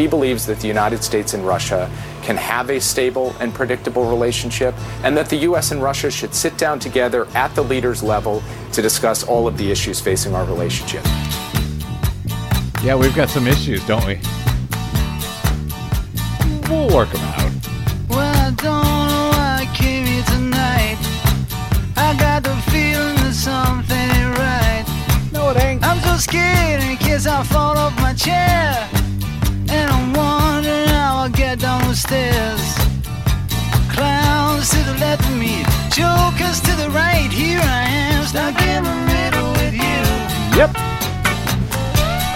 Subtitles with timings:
[0.00, 1.90] He believes that the United States and Russia
[2.22, 4.74] can have a stable and predictable relationship,
[5.04, 5.72] and that the U.S.
[5.72, 8.42] and Russia should sit down together at the leaders' level
[8.72, 11.04] to discuss all of the issues facing our relationship.
[12.82, 14.18] Yeah, we've got some issues, don't we?
[16.70, 17.52] We'll work them out.
[18.08, 18.64] Well, I don't
[19.10, 20.96] know why I came here tonight.
[21.98, 25.30] I got the feeling that something ain't right.
[25.30, 25.84] No, it ain't.
[25.84, 28.88] I'm so scared in case I fall off my chair.
[33.90, 37.28] Clowns to the left of me, jokers to the right.
[37.32, 39.98] Here I am, stuck in the middle with you.
[40.56, 40.70] Yep.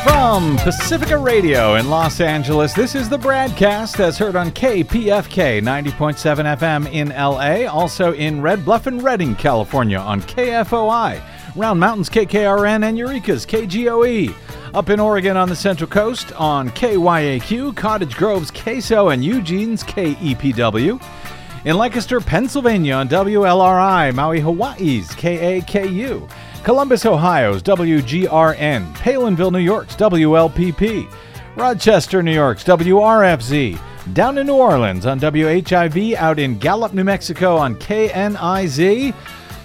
[0.02, 6.58] From Pacifica Radio in Los Angeles, this is the BradCast as heard on KPFK 90.7
[6.58, 11.22] FM in LA, also in Red Bluff and Redding, California on KFOI,
[11.55, 14.34] Round Mountains KKRN and Eureka's KGOE.
[14.74, 21.00] Up in Oregon on the Central Coast on KYAQ, Cottage Grove's KSO and Eugene's KEPW.
[21.64, 26.28] In Lancaster, Pennsylvania on WLRI, Maui, Hawaii's KAKU.
[26.64, 31.09] Columbus, Ohio's WGRN, Palenville, New York's WLPP,
[31.55, 33.78] Rochester, New York's WRFZ,
[34.12, 39.14] down in New Orleans on WHIV, out in Gallup, New Mexico on KNIZ,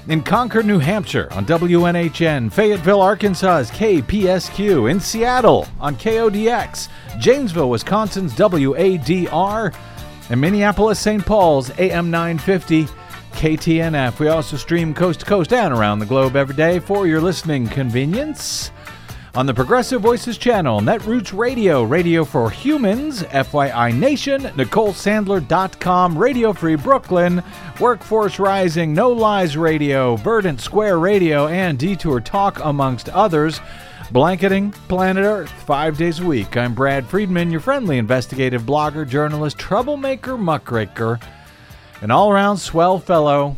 [0.10, 8.34] in Concord, New Hampshire on WNHN, Fayetteville, Arkansas's KPSQ, in Seattle on KODX, Janesville, Wisconsin's
[8.34, 9.76] WADR,
[10.32, 11.24] and Minneapolis, St.
[11.26, 12.88] Paul's AM 950.
[13.30, 14.20] KTNF.
[14.20, 17.68] We also stream coast to coast and around the globe every day for your listening
[17.68, 18.72] convenience.
[19.36, 26.76] On the Progressive Voices channel, Netroots Radio, Radio for Humans, FYI Nation, NicoleSandler.com, Radio Free
[26.76, 27.44] Brooklyn,
[27.80, 33.62] Workforce Rising, No Lies Radio, Verdant Square Radio, and Detour Talk, amongst others.
[34.12, 36.58] Blanketing Planet Earth five days a week.
[36.58, 41.20] I'm Brad Friedman, your friendly investigative blogger, journalist, troublemaker, muckraker
[42.02, 43.56] an all around swell fellow.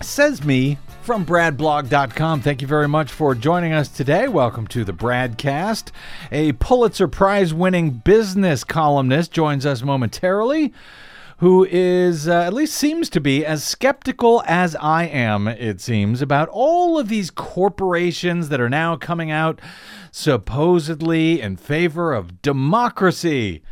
[0.00, 2.40] Says me from bradblog.com.
[2.40, 4.26] Thank you very much for joining us today.
[4.26, 5.90] Welcome to the Bradcast.
[6.32, 10.72] A Pulitzer Prize winning business columnist joins us momentarily.
[11.38, 16.22] Who is, uh, at least seems to be, as skeptical as I am, it seems,
[16.22, 19.60] about all of these corporations that are now coming out
[20.10, 23.62] supposedly in favor of democracy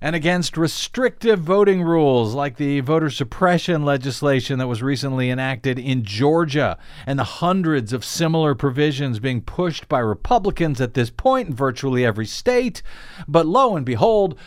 [0.00, 6.02] and against restrictive voting rules like the voter suppression legislation that was recently enacted in
[6.04, 11.54] Georgia and the hundreds of similar provisions being pushed by Republicans at this point in
[11.54, 12.82] virtually every state.
[13.28, 14.38] But lo and behold,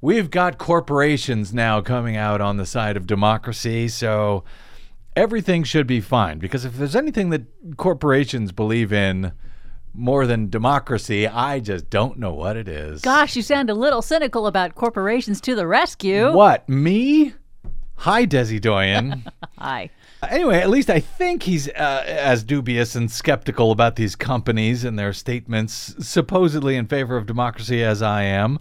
[0.00, 3.88] we've got corporations now coming out on the side of democracy.
[3.88, 4.44] So
[5.16, 9.32] everything should be fine because if there's anything that corporations believe in,
[9.94, 11.26] more than democracy.
[11.26, 13.02] I just don't know what it is.
[13.02, 16.32] Gosh, you sound a little cynical about corporations to the rescue.
[16.32, 17.34] What, me?
[17.96, 19.24] Hi, Desi Doyen.
[19.58, 19.90] Hi.
[20.28, 24.98] Anyway, at least I think he's uh, as dubious and skeptical about these companies and
[24.98, 28.58] their statements supposedly in favor of democracy as I am.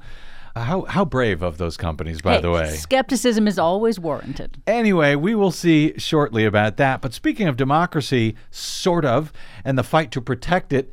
[0.56, 2.76] Uh, how, how brave of those companies, by Hey, the way.
[2.76, 4.62] Skepticism is always warranted.
[4.68, 7.02] Anyway, we will see shortly about that.
[7.02, 9.32] But speaking of democracy, sort of,
[9.64, 10.92] and the fight to protect it,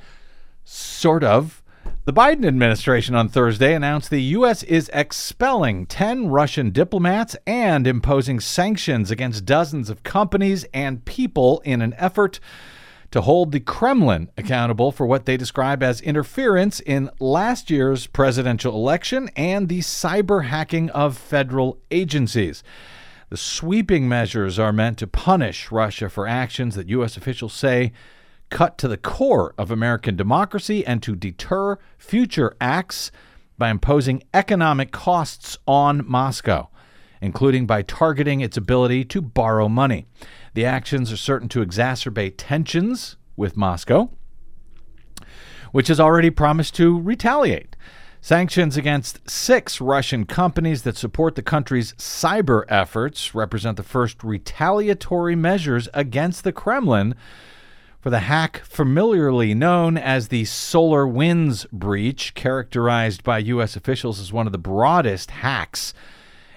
[0.69, 1.62] sort of.
[2.05, 4.62] The Biden administration on Thursday announced the U.S.
[4.65, 11.81] is expelling 10 Russian diplomats and imposing sanctions against dozens of companies and people in
[11.81, 12.39] an effort
[13.12, 18.75] to hold the Kremlin accountable for what they describe as interference in last year's presidential
[18.75, 22.62] election and the cyber hacking of federal agencies.
[23.31, 27.17] The sweeping measures are meant to punish Russia for actions that U.S.
[27.17, 27.93] officials say
[28.50, 33.10] cut to the core of American democracy and to deter future acts
[33.56, 36.69] by imposing economic costs on Moscow,
[37.20, 40.06] including by targeting its ability to borrow money.
[40.54, 44.10] The actions are certain to exacerbate tensions with Moscow,
[45.72, 47.76] which has already promised to retaliate.
[48.20, 55.36] Sanctions against six Russian companies that support the country's cyber efforts represent the first retaliatory
[55.36, 57.15] measures against the Kremlin
[58.00, 63.77] for the hack familiarly known as the Solar Winds breach, characterized by U.S.
[63.77, 65.95] officials as one of the broadest hacks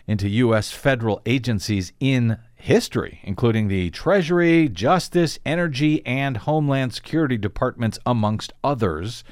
[0.07, 0.71] into U.S.
[0.71, 9.23] federal agencies in history, including the Treasury, Justice, Energy, and Homeland Security departments, amongst others.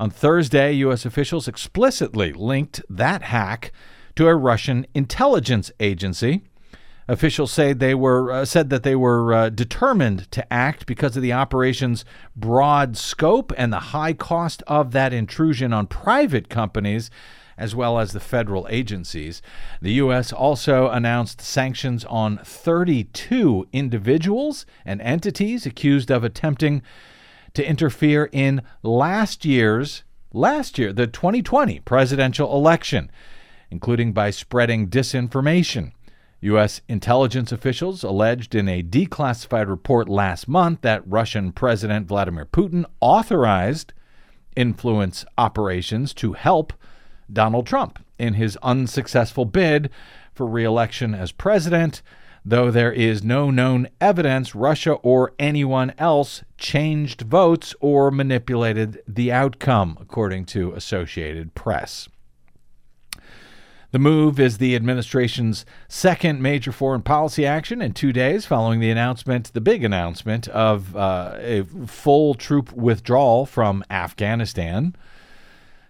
[0.00, 1.04] On Thursday, U.S.
[1.04, 3.72] officials explicitly linked that hack
[4.14, 6.44] to a Russian intelligence agency.
[7.08, 11.22] Officials say they were uh, said that they were uh, determined to act because of
[11.22, 12.04] the operation's
[12.34, 17.10] broad scope and the high cost of that intrusion on private companies
[17.58, 19.40] as well as the federal agencies.
[19.80, 20.32] The U.S.
[20.32, 26.82] also announced sanctions on 32 individuals and entities accused of attempting
[27.54, 33.10] to interfere in last year's last year, the 2020 presidential election,
[33.70, 35.92] including by spreading disinformation.
[36.40, 36.82] U.S.
[36.88, 43.92] intelligence officials alleged in a declassified report last month that Russian President Vladimir Putin authorized
[44.54, 46.72] influence operations to help
[47.32, 49.90] Donald Trump in his unsuccessful bid
[50.34, 52.02] for reelection as president,
[52.44, 59.32] though there is no known evidence Russia or anyone else changed votes or manipulated the
[59.32, 62.08] outcome, according to Associated Press.
[63.92, 68.90] The move is the administration's second major foreign policy action in two days following the
[68.90, 74.96] announcement, the big announcement, of uh, a full troop withdrawal from Afghanistan.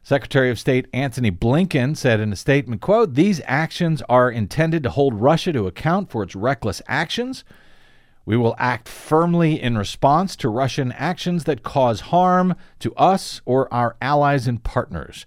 [0.02, 4.90] Secretary of State Antony Blinken said in a statement, quote, "These actions are intended to
[4.90, 7.44] hold Russia to account for its reckless actions.
[8.24, 13.72] We will act firmly in response to Russian actions that cause harm to us or
[13.72, 15.26] our allies and partners."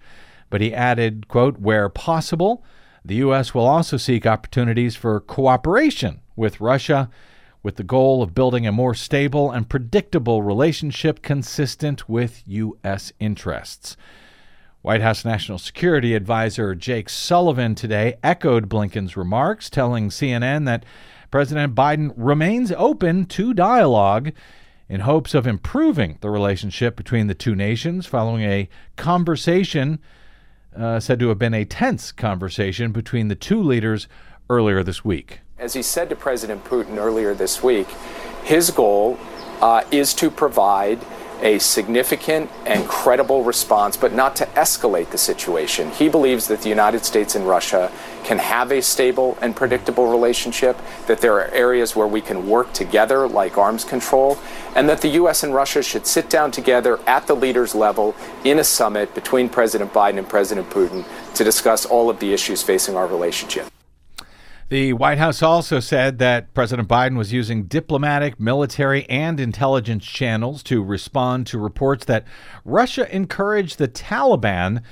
[0.49, 2.63] But he added, quote, "Where possible,
[3.05, 7.09] the US will also seek opportunities for cooperation with Russia."
[7.61, 13.11] With the goal of building a more stable and predictable relationship consistent with U.S.
[13.19, 13.97] interests.
[14.81, 20.85] White House National Security Advisor Jake Sullivan today echoed Blinken's remarks, telling CNN that
[21.31, 24.31] President Biden remains open to dialogue
[24.87, 29.99] in hopes of improving the relationship between the two nations following a conversation
[30.75, 34.07] uh, said to have been a tense conversation between the two leaders
[34.49, 35.41] earlier this week.
[35.57, 37.87] As he said to President Putin earlier this week,
[38.43, 39.19] his goal
[39.61, 40.99] uh, is to provide
[41.41, 45.89] a significant and credible response, but not to escalate the situation.
[45.91, 47.91] He believes that the United States and Russia
[48.23, 50.77] can have a stable and predictable relationship,
[51.07, 54.37] that there are areas where we can work together, like arms control,
[54.75, 55.43] and that the U.S.
[55.43, 59.93] and Russia should sit down together at the leaders' level in a summit between President
[59.93, 61.05] Biden and President Putin
[61.35, 63.71] to discuss all of the issues facing our relationship.
[64.69, 70.61] The White House also said that President Biden was using diplomatic, military, and intelligence channels
[70.63, 72.23] to respond to reports that
[72.63, 74.83] Russia encouraged the Taliban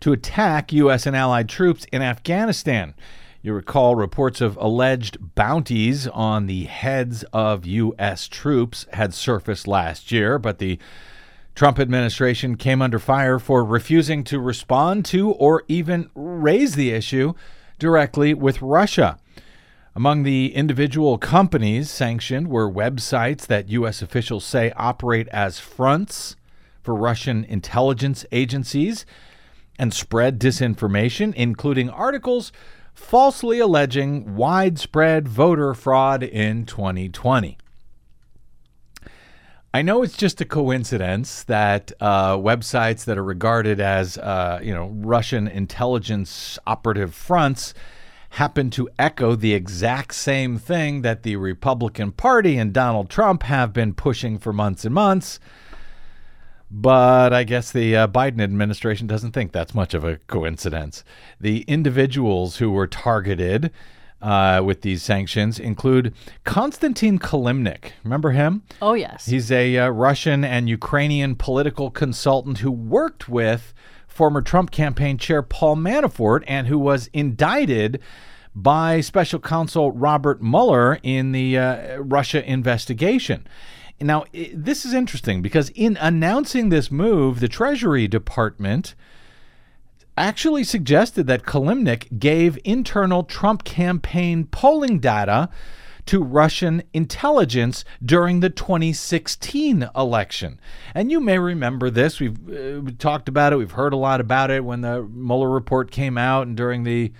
[0.00, 1.04] to attack U.S.
[1.04, 2.94] and allied troops in Afghanistan.
[3.42, 8.28] You recall reports of alleged bounties on the heads of U.S.
[8.28, 10.78] troops had surfaced last year, but the
[11.54, 17.34] Trump administration came under fire for refusing to respond to or even raise the issue
[17.78, 19.18] directly with Russia.
[19.94, 24.00] Among the individual companies sanctioned were websites that U.S.
[24.00, 26.36] officials say operate as fronts
[26.82, 29.04] for Russian intelligence agencies
[29.78, 32.52] and spread disinformation, including articles
[32.94, 37.58] falsely alleging widespread voter fraud in 2020.
[39.74, 44.72] I know it's just a coincidence that uh, websites that are regarded as, uh, you
[44.72, 47.74] know, Russian intelligence operative fronts
[48.30, 53.74] happen to echo the exact same thing that the Republican Party and Donald Trump have
[53.74, 55.38] been pushing for months and months.
[56.70, 61.04] But I guess the uh, Biden administration doesn't think that's much of a coincidence.
[61.40, 63.70] The individuals who were targeted
[64.20, 67.92] uh, with these sanctions include Konstantin Kilimnik.
[68.04, 68.62] Remember him?
[68.82, 69.26] Oh, yes.
[69.26, 73.72] He's a uh, Russian and Ukrainian political consultant who worked with
[74.06, 78.00] former Trump campaign chair Paul Manafort and who was indicted
[78.54, 83.46] by special counsel Robert Mueller in the uh, Russia investigation.
[84.00, 88.94] Now, this is interesting because in announcing this move, the Treasury Department
[90.18, 95.48] actually suggested that Kilimnik gave internal Trump campaign polling data
[96.08, 100.58] to Russian intelligence during the 2016 election.
[100.94, 102.18] And you may remember this.
[102.18, 103.56] We've, uh, we talked about it.
[103.56, 107.12] We've heard a lot about it when the Mueller report came out and during the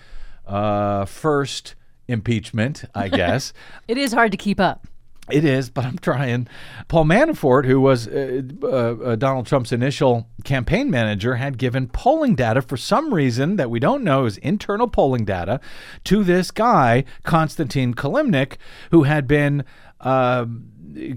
[0.47, 1.75] uh, first
[2.09, 3.53] impeachment, I guess.
[3.87, 4.88] it is hard to keep up.
[5.31, 6.49] It is, but I'm trying.
[6.89, 12.35] Paul Manafort, who was uh, uh, uh, Donald Trump's initial campaign manager, had given polling
[12.35, 15.61] data for some reason that we don't know is internal polling data
[16.05, 18.57] to this guy, Konstantin Kilimnik,
[18.91, 19.65] who had been
[20.01, 20.47] uh,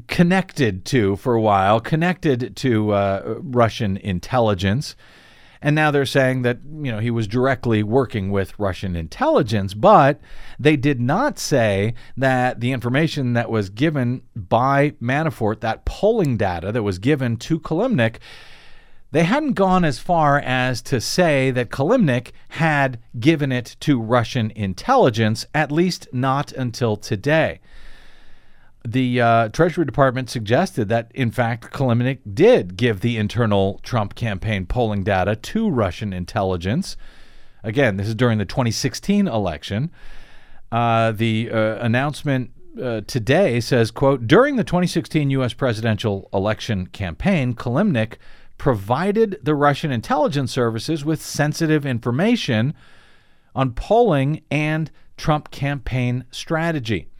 [0.08, 4.96] connected to for a while, connected to uh, Russian intelligence.
[5.62, 10.20] And now they're saying that, you know, he was directly working with Russian intelligence, but
[10.60, 16.72] they did not say that the information that was given by Manafort, that polling data
[16.72, 18.18] that was given to Kilimnik,
[19.12, 24.52] They hadn't gone as far as to say that Kilimnik had given it to Russian
[24.56, 27.60] intelligence, at least not until today.
[28.84, 34.66] The uh, Treasury Department suggested that, in fact, Kilimnik did give the internal Trump campaign
[34.66, 36.98] polling data to Russian intelligence.
[37.64, 39.92] Again, this is during the 2016 election.
[40.72, 45.54] Uh, the uh, announcement uh, today says, quote, during the 2016 U.S.
[45.54, 48.16] presidential election campaign, Kilimnik
[48.58, 52.74] provided the Russian intelligence services with sensitive information
[53.54, 57.11] on polling and Trump campaign strategy.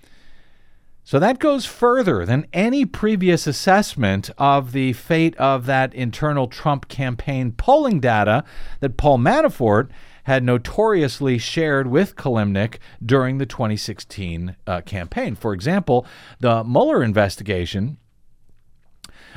[1.04, 6.88] So that goes further than any previous assessment of the fate of that internal Trump
[6.88, 8.44] campaign polling data
[8.82, 9.90] that Paul Manafort
[10.26, 15.36] had notoriously shared with Kilimnik during the 2016 uh, campaign.
[15.36, 16.06] For example,
[16.40, 17.98] the Mueller investigation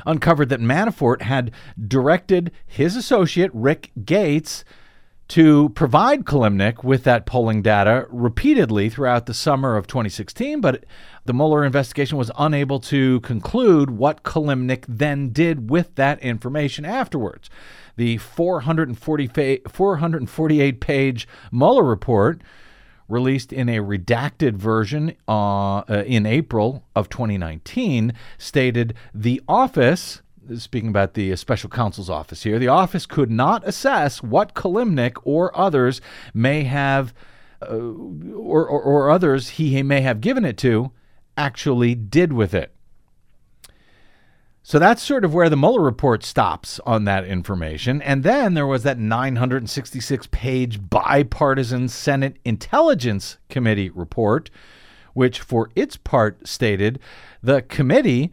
[0.06, 1.50] uncovered that Manafort had
[1.88, 4.64] directed his associate, Rick Gates,
[5.28, 10.84] to provide Kilimnik with that polling data repeatedly throughout the summer of 2016, but
[11.24, 17.48] the Mueller investigation was unable to conclude what Kilimnik then did with that information afterwards.
[17.96, 22.42] The 440 448 page Mueller report
[23.08, 30.22] released in a redacted version uh, uh, in April of 2019, stated the office,
[30.56, 35.56] speaking about the special counsel's office here, the office could not assess what Kilimnik or
[35.56, 36.00] others
[36.32, 37.14] may have,
[37.62, 40.92] uh, or, or, or others he may have given it to,
[41.36, 42.74] actually did with it.
[44.66, 48.00] So that's sort of where the Mueller report stops on that information.
[48.00, 54.48] And then there was that 966 page bipartisan Senate Intelligence Committee report,
[55.12, 56.98] which for its part stated
[57.42, 58.32] the committee,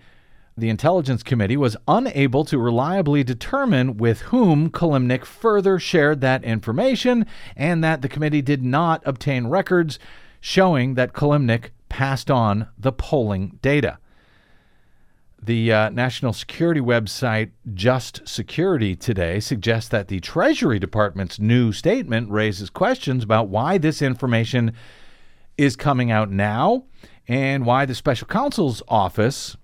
[0.61, 7.25] the Intelligence Committee, was unable to reliably determine with whom Kilimnik further shared that information
[7.57, 9.99] and that the committee did not obtain records
[10.39, 13.97] showing that Kilimnik passed on the polling data.
[15.43, 22.29] The uh, national security website Just Security today suggests that the Treasury Department's new statement
[22.29, 24.73] raises questions about why this information
[25.57, 26.83] is coming out now
[27.27, 29.57] and why the special counsel's office,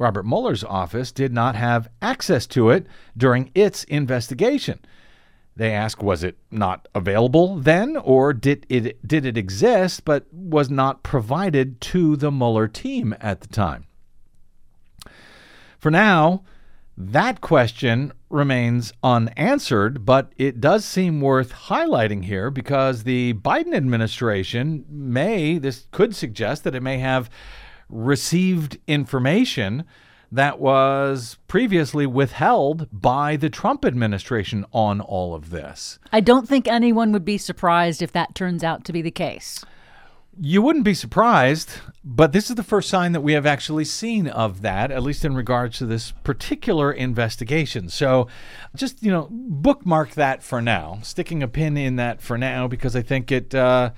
[0.00, 4.80] Robert Mueller's office, did not have access to it during its investigation.
[5.54, 10.70] They ask, was it not available then, or did it did it exist but was
[10.70, 13.84] not provided to the Mueller team at the time?
[15.78, 16.44] For now,
[16.96, 24.86] that question remains unanswered, but it does seem worth highlighting here because the Biden administration
[24.88, 27.28] may, this could suggest that it may have
[27.90, 29.84] received information
[30.32, 35.98] that was previously withheld by the Trump administration on all of this.
[36.12, 39.64] I don't think anyone would be surprised if that turns out to be the case.
[40.40, 41.70] You wouldn't be surprised,
[42.04, 45.24] but this is the first sign that we have actually seen of that, at least
[45.24, 47.88] in regards to this particular investigation.
[47.88, 48.28] So
[48.74, 52.94] just, you know, bookmark that for now, sticking a pin in that for now, because
[52.94, 53.54] I think it.
[53.54, 53.90] Uh,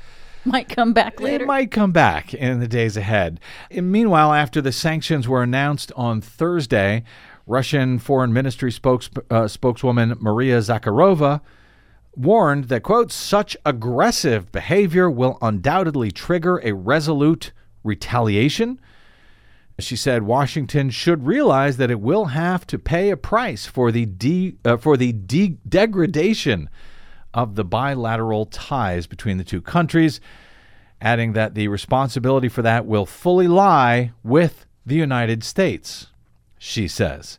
[0.45, 1.45] might come back later.
[1.45, 3.41] It might come back in the days ahead.
[3.71, 7.05] And meanwhile, after the sanctions were announced on Thursday,
[7.47, 11.41] Russian Foreign Ministry spokes, uh, spokeswoman Maria Zakharova
[12.15, 17.53] warned that, quote, such aggressive behavior will undoubtedly trigger a resolute
[17.85, 18.81] retaliation.
[19.79, 24.07] She said Washington should realize that it will have to pay a price for the
[24.07, 26.69] de- uh, for the de- degradation
[27.35, 30.21] of the bilateral ties between the two countries,
[31.01, 36.09] adding that the responsibility for that will fully lie with the United States.
[36.59, 37.39] She says.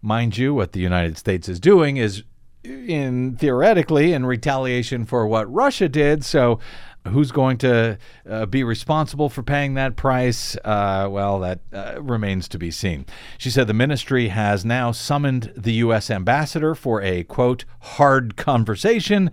[0.00, 2.22] Mind you, what the United States is doing is
[2.62, 6.24] in theoretically in retaliation for what Russia did.
[6.24, 6.60] So,
[7.08, 10.56] who's going to uh, be responsible for paying that price?
[10.64, 13.06] Uh, well, that uh, remains to be seen.
[13.38, 16.10] She said the ministry has now summoned the U.S.
[16.10, 19.30] ambassador for a quote hard conversation,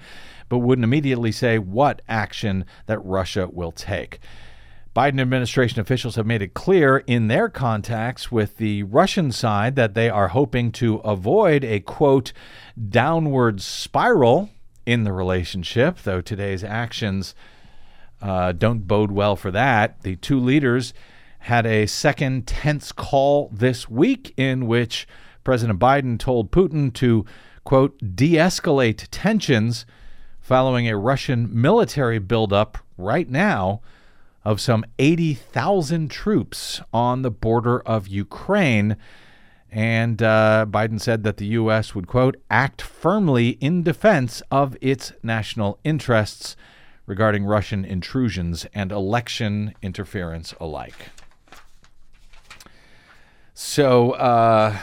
[0.49, 4.19] but wouldn't immediately say what action that Russia will take.
[4.93, 9.93] Biden administration officials have made it clear in their contacts with the Russian side that
[9.93, 12.33] they are hoping to avoid a quote
[12.89, 14.49] downward spiral
[14.85, 17.33] in the relationship, though today's actions
[18.21, 20.01] uh, don't bode well for that.
[20.03, 20.93] The two leaders
[21.39, 25.07] had a second tense call this week in which
[25.43, 27.25] President Biden told Putin to,
[27.63, 29.85] quote, de escalate tensions
[30.39, 33.81] following a Russian military buildup right now
[34.43, 38.97] of some 80,000 troops on the border of Ukraine.
[39.71, 41.95] And uh, Biden said that the U.S.
[41.95, 46.55] would, quote, act firmly in defense of its national interests
[47.11, 51.09] regarding Russian intrusions and election interference alike.
[53.53, 54.77] So uh,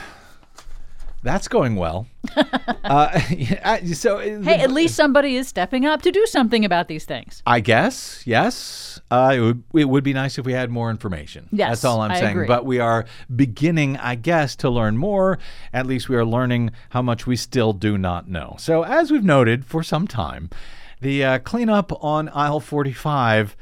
[1.23, 2.05] that's going well.
[2.83, 3.19] uh,
[3.93, 7.41] so Hey, at least somebody is stepping up to do something about these things.
[7.47, 9.01] I guess, yes.
[9.09, 11.49] Uh, it, would, it would be nice if we had more information.
[11.51, 12.31] Yes, That's all I'm I saying.
[12.33, 12.47] agree.
[12.47, 13.05] But we are
[13.35, 15.39] beginning, I guess, to learn more.
[15.73, 18.55] At least we are learning how much we still do not know.
[18.59, 20.51] So, as we've noted for some time,
[21.01, 23.55] the uh, cleanup on aisle 45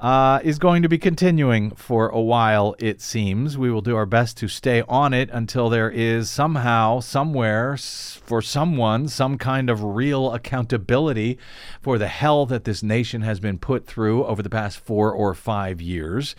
[0.00, 3.58] uh, is going to be continuing for a while, it seems.
[3.58, 8.40] We will do our best to stay on it until there is somehow, somewhere, for
[8.40, 11.38] someone, some kind of real accountability
[11.82, 15.34] for the hell that this nation has been put through over the past four or
[15.34, 16.34] five years,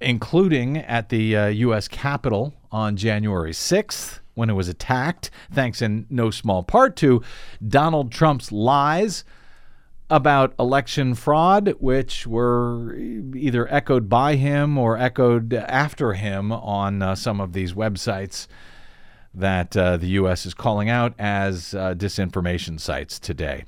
[0.00, 1.88] including at the uh, U.S.
[1.88, 4.20] Capitol on January 6th.
[4.34, 7.22] When it was attacked, thanks in no small part to
[7.66, 9.24] Donald Trump's lies
[10.10, 17.14] about election fraud, which were either echoed by him or echoed after him on uh,
[17.14, 18.46] some of these websites
[19.34, 20.46] that uh, the U.S.
[20.46, 23.64] is calling out as uh, disinformation sites today.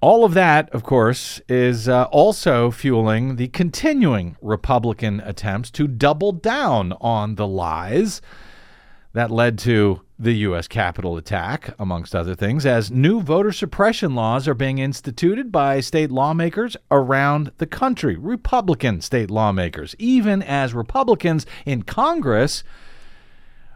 [0.00, 6.32] All of that, of course, is uh, also fueling the continuing Republican attempts to double
[6.32, 8.20] down on the lies
[9.12, 10.68] that led to the U.S.
[10.68, 16.10] Capitol attack, amongst other things, as new voter suppression laws are being instituted by state
[16.10, 22.62] lawmakers around the country, Republican state lawmakers, even as Republicans in Congress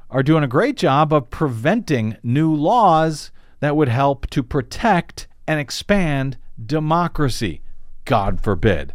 [0.09, 5.59] are doing a great job of preventing new laws that would help to protect and
[5.59, 7.61] expand democracy.
[8.05, 8.95] God forbid.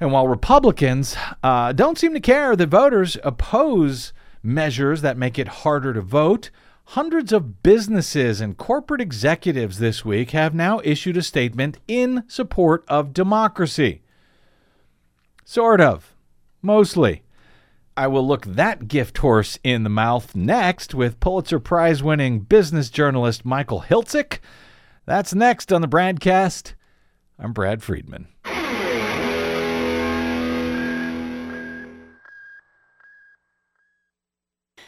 [0.00, 5.48] And while Republicans uh, don't seem to care that voters oppose measures that make it
[5.48, 6.50] harder to vote,
[6.86, 12.84] hundreds of businesses and corporate executives this week have now issued a statement in support
[12.88, 14.02] of democracy.
[15.44, 16.14] Sort of.
[16.62, 17.22] Mostly.
[17.96, 22.90] I will look that gift horse in the mouth next with Pulitzer Prize winning business
[22.90, 24.38] journalist Michael Hiltzik.
[25.04, 26.74] That's next on the BradCast.
[27.38, 28.28] I'm Brad Friedman.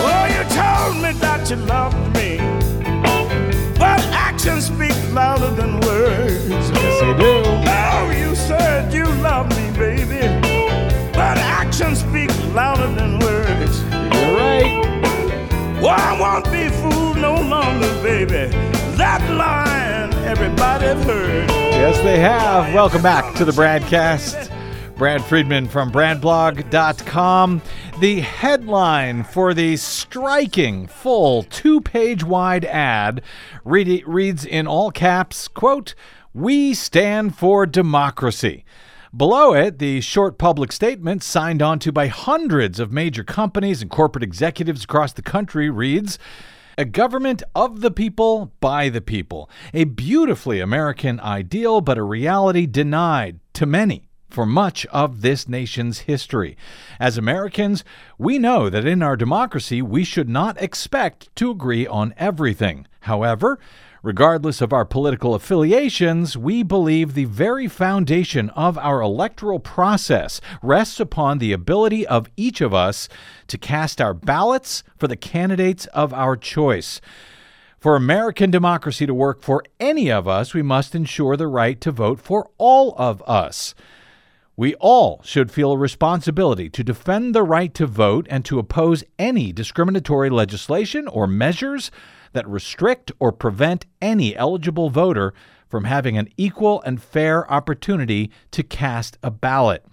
[0.00, 2.38] Oh, you told me that you loved me,
[3.78, 6.48] but actions speak louder than words.
[6.48, 7.42] Yes, they do.
[7.46, 10.20] Oh, you said you love me, baby,
[11.12, 13.82] but actions speak louder than words.
[13.82, 14.84] You're right.
[15.82, 18.52] Well, I won't be fooled no longer, baby.
[18.96, 21.48] That line everybody's heard.
[21.50, 22.74] Yes, they have.
[22.74, 24.50] Welcome back to the BradCast.
[24.96, 27.62] Brad Friedman from BradBlog.com.
[28.00, 33.22] The headline for the striking, full, two page wide ad
[33.64, 35.96] read, reads in all caps, quote,
[36.32, 38.64] We stand for democracy.
[39.16, 44.22] Below it, the short public statement signed onto by hundreds of major companies and corporate
[44.22, 46.20] executives across the country reads,
[46.76, 49.50] a government of the people, by the people.
[49.74, 56.00] A beautifully American ideal, but a reality denied to many for much of this nation's
[56.00, 56.56] history.
[57.00, 57.84] As Americans,
[58.18, 62.86] we know that in our democracy we should not expect to agree on everything.
[63.00, 63.58] However,
[64.02, 71.00] Regardless of our political affiliations, we believe the very foundation of our electoral process rests
[71.00, 73.08] upon the ability of each of us
[73.48, 77.00] to cast our ballots for the candidates of our choice.
[77.78, 81.90] For American democracy to work for any of us, we must ensure the right to
[81.90, 83.74] vote for all of us.
[84.58, 89.04] We all should feel a responsibility to defend the right to vote and to oppose
[89.16, 91.92] any discriminatory legislation or measures
[92.32, 95.32] that restrict or prevent any eligible voter
[95.68, 99.86] from having an equal and fair opportunity to cast a ballot.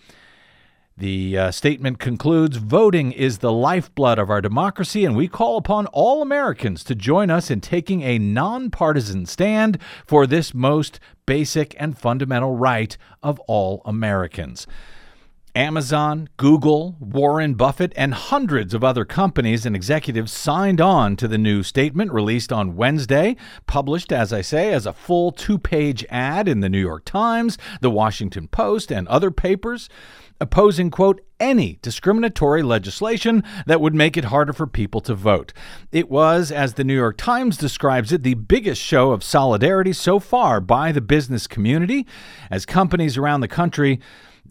[0.97, 5.87] The uh, statement concludes Voting is the lifeblood of our democracy, and we call upon
[5.87, 9.77] all Americans to join us in taking a nonpartisan stand
[10.07, 14.67] for this most basic and fundamental right of all Americans.
[15.53, 21.37] Amazon, Google, Warren Buffett, and hundreds of other companies and executives signed on to the
[21.37, 23.35] new statement released on Wednesday,
[23.67, 27.57] published, as I say, as a full two page ad in the New York Times,
[27.81, 29.89] the Washington Post, and other papers,
[30.39, 35.53] opposing, quote, any discriminatory legislation that would make it harder for people to vote.
[35.91, 40.19] It was, as the New York Times describes it, the biggest show of solidarity so
[40.19, 42.05] far by the business community
[42.49, 43.99] as companies around the country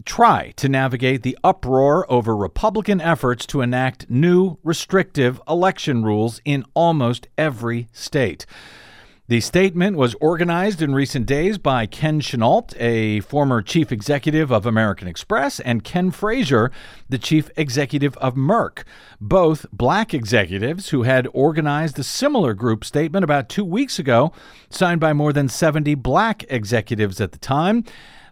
[0.05, 6.65] try to navigate the uproar over Republican efforts to enact new restrictive election rules in
[6.75, 8.45] almost every state.
[9.27, 14.67] The statement was organized in recent days by Ken Chenault, a former chief executive of
[14.67, 16.71] American Express, and Ken Frazier,
[17.09, 18.85] the chief executive of Merck,
[19.23, 24.31] both black executives who had organized a similar group statement about two weeks ago,
[24.69, 27.83] signed by more than 70 black executives at the time.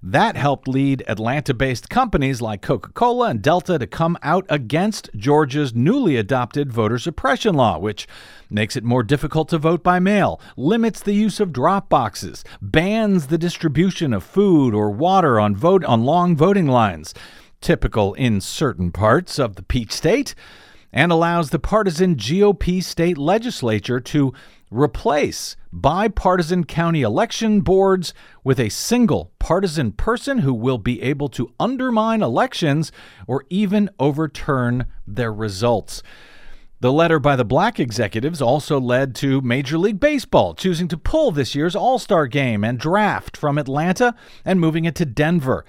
[0.04, 5.08] That helped lead Atlanta based companies like Coca Cola and Delta to come out against
[5.14, 8.08] Georgia's newly adopted voter suppression law, which
[8.50, 13.28] makes it more difficult to vote by mail, limits the use of drop boxes, bans
[13.28, 17.14] the distribution of food or water on, vote, on long voting lines,
[17.60, 20.34] typical in certain parts of the Peach State,
[20.92, 24.34] and allows the partisan GOP state legislature to
[24.72, 31.52] replace bipartisan county election boards with a single partisan person who will be able to
[31.60, 32.90] undermine elections
[33.26, 36.02] or even overturn their results.
[36.80, 41.30] The letter by the black executives also led to Major League Baseball choosing to pull
[41.30, 45.64] this year's All Star game and draft from Atlanta and moving it to Denver.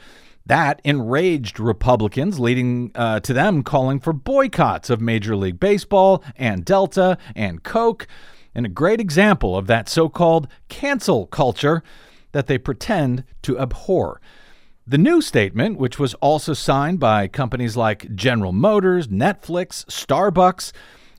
[0.46, 6.66] That enraged Republicans, leading uh, to them calling for boycotts of Major League Baseball and
[6.66, 8.08] Delta and Coke
[8.56, 11.84] and a great example of that so called cancel culture
[12.32, 14.20] that they pretend to abhor.
[14.86, 20.74] The new statement, which was also signed by companies like General Motors, Netflix, Starbucks,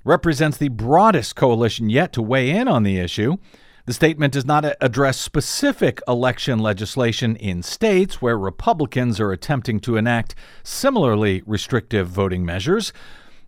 [0.04, 3.38] represents the broadest coalition yet to weigh in on the issue.
[3.86, 9.96] The statement does not address specific election legislation in states where Republicans are attempting to
[9.96, 12.92] enact similarly restrictive voting measures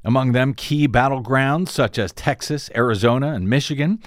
[0.06, 4.00] among them key battlegrounds such as Texas, Arizona, and Michigan.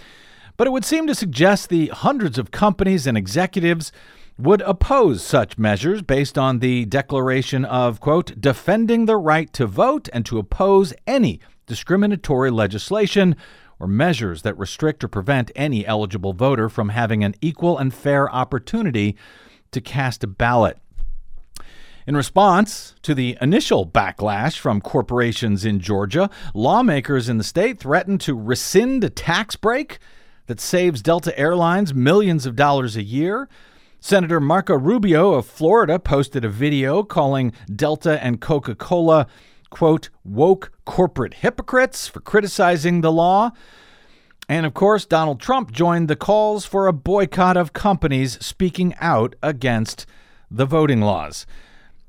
[0.55, 3.91] But it would seem to suggest the hundreds of companies and executives
[4.37, 10.07] would oppose such measures based on the declaration of, quote, defending the right to vote
[10.13, 13.35] and to oppose any discriminatory legislation
[13.77, 18.33] or measures that restrict or prevent any eligible voter from having an equal and fair
[18.33, 19.17] opportunity
[19.71, 20.77] to cast a ballot.
[22.07, 28.21] In response to the initial backlash from corporations in Georgia, lawmakers in the state threatened
[28.21, 29.99] to rescind a tax break
[30.47, 33.47] that saves Delta Airlines millions of dollars a year.
[33.99, 39.27] Senator Marco Rubio of Florida posted a video calling Delta and Coca Cola,
[39.69, 43.51] quote, woke corporate hypocrites for criticizing the law.
[44.47, 49.35] And of course, Donald Trump joined the calls for a boycott of companies speaking out
[49.43, 50.07] against
[50.49, 51.45] the voting laws.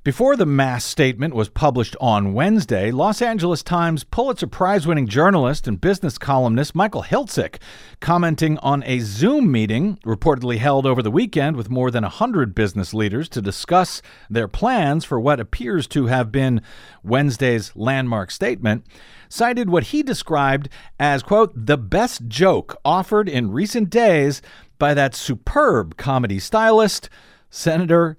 [0.03, 5.69] Before the mass statement was published on Wednesday, Los Angeles Times Pulitzer Prize winning journalist
[5.69, 7.61] and business columnist Michael Hiltzik,
[8.01, 12.95] commenting on a Zoom meeting reportedly held over the weekend with more than 100 business
[12.95, 16.63] leaders to discuss their plans for what appears to have been
[17.03, 18.87] Wednesday's landmark statement,
[19.29, 24.41] cited what he described as, quote, the best joke offered in recent days
[24.79, 27.11] by that superb comedy stylist,
[27.51, 28.17] Senator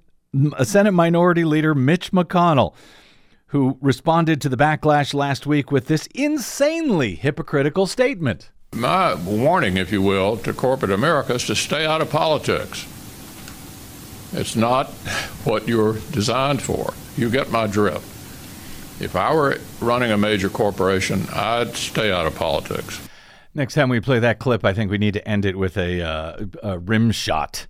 [0.62, 2.74] Senate Minority Leader Mitch McConnell,
[3.48, 8.50] who responded to the backlash last week with this insanely hypocritical statement.
[8.74, 12.86] My warning, if you will, to corporate America is to stay out of politics.
[14.32, 14.86] It's not
[15.44, 16.94] what you're designed for.
[17.14, 18.08] You get my drift.
[19.02, 23.06] If I were running a major corporation, I'd stay out of politics.
[23.54, 26.00] Next time we play that clip, I think we need to end it with a,
[26.00, 27.66] uh, a rim shot.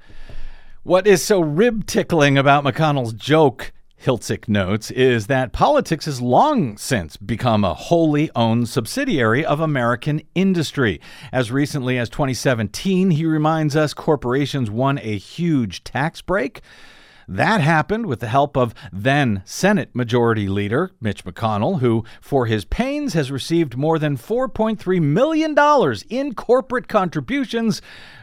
[0.85, 6.77] What is so rib tickling about McConnell's joke, Hiltzik notes, is that politics has long
[6.77, 11.01] since become a wholly owned subsidiary of American industry.
[11.31, 16.63] As recently as 2017, he reminds us corporations won a huge tax break.
[17.29, 22.65] That happened with the help of then Senate Majority Leader Mitch McConnell, who, for his
[22.65, 25.57] pains, has received more than $4.3 million
[26.11, 27.81] in corporate contributions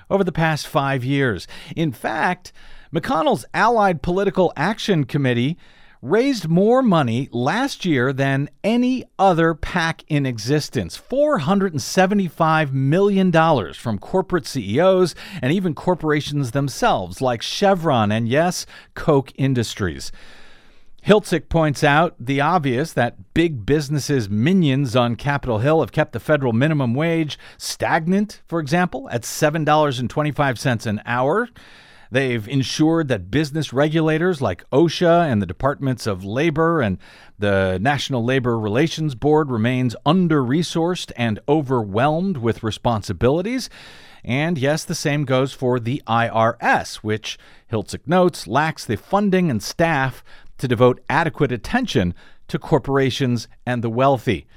[0.10, 1.48] over the past five years.
[1.76, 2.52] In fact,
[2.94, 5.58] McConnell's Allied Political Action Committee
[6.02, 14.48] raised more money last year than any other PAC in existence $475 million from corporate
[14.48, 20.12] CEOs and even corporations themselves, like Chevron and, yes, Koch Industries.
[21.10, 26.20] Hiltzik points out the obvious that big businesses' minions on Capitol Hill have kept the
[26.20, 31.50] federal minimum wage stagnant, for example, at $7.25 an hour.
[32.12, 37.00] They've ensured that business regulators like OSHA and the Departments of Labor and
[37.40, 43.68] the National Labor Relations Board remains under-resourced and overwhelmed with responsibilities.
[44.24, 47.40] And yes, the same goes for the IRS, which
[47.72, 50.24] Hiltzik notes lacks the funding and staff
[50.60, 52.14] to devote adequate attention
[52.48, 54.48] to corporations and the wealthy.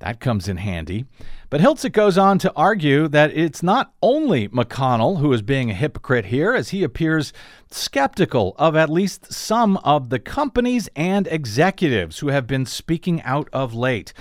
[0.00, 1.04] That comes in handy.
[1.50, 5.74] But Hiltzik goes on to argue that it's not only McConnell who is being a
[5.74, 7.34] hypocrite here, as he appears
[7.70, 13.48] skeptical of at least some of the companies and executives who have been speaking out
[13.52, 14.14] of late.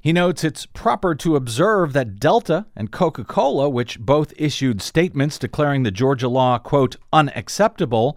[0.00, 5.36] He notes it's proper to observe that Delta and Coca Cola, which both issued statements
[5.36, 8.16] declaring the Georgia law, quote, unacceptable,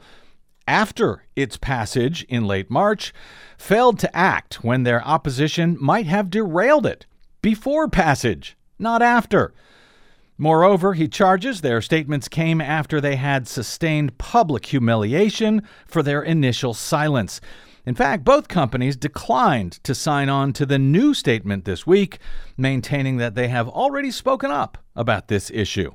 [0.70, 3.12] after its passage in late March,
[3.58, 7.08] failed to act when their opposition might have derailed it
[7.42, 9.52] before passage, not after.
[10.38, 16.76] Moreover, he charges their statements came after they had sustained public humiliation for their initial
[16.76, 17.42] silence.
[17.84, 22.20] In fact, both companies declined to sign on to the new statement this week,
[22.58, 25.94] maintaining that they have already spoken up about this issue.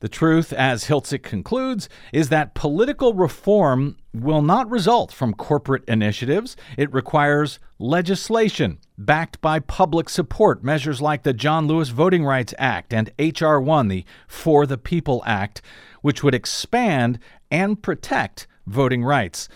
[0.00, 6.54] The truth, as Hiltzik concludes, is that political reform will not result from corporate initiatives.
[6.76, 12.92] It requires legislation backed by public support, measures like the John Lewis Voting Rights Act
[12.92, 13.58] and H.R.
[13.58, 15.62] 1, the For the People Act,
[16.02, 17.18] which would expand
[17.50, 19.48] and protect voting rights.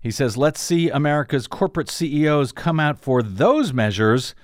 [0.00, 4.36] He says, let's see America's corporate CEOs come out for those measures,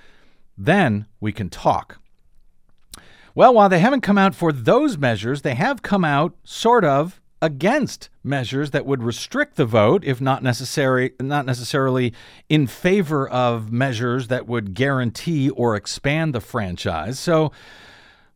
[0.57, 2.00] then we can talk.
[3.33, 7.21] Well, while they haven't come out for those measures, they have come out sort of
[7.41, 12.13] against measures that would restrict the vote if not necessary not necessarily
[12.49, 17.19] in favor of measures that would guarantee or expand the franchise.
[17.19, 17.51] So,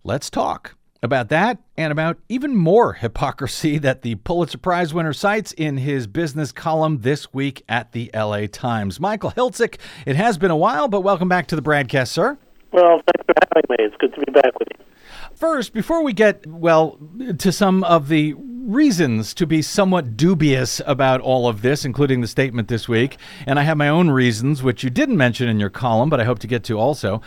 [0.03, 5.51] let's talk about that and about even more hypocrisy that the Pulitzer Prize winner cites
[5.51, 8.99] in his business column this week at the LA Times.
[8.99, 12.37] Michael Hiltzik, it has been a while, but welcome back to the BradCast, sir.
[12.75, 13.85] Well, thanks for having me.
[13.85, 14.85] It's good to be back with you.
[15.33, 16.99] First, before we get, well,
[17.37, 22.27] to some of the reasons to be somewhat dubious about all of this, including the
[22.27, 23.15] statement this week,
[23.47, 26.25] and I have my own reasons, which you didn't mention in your column, but I
[26.25, 27.21] hope to get to also.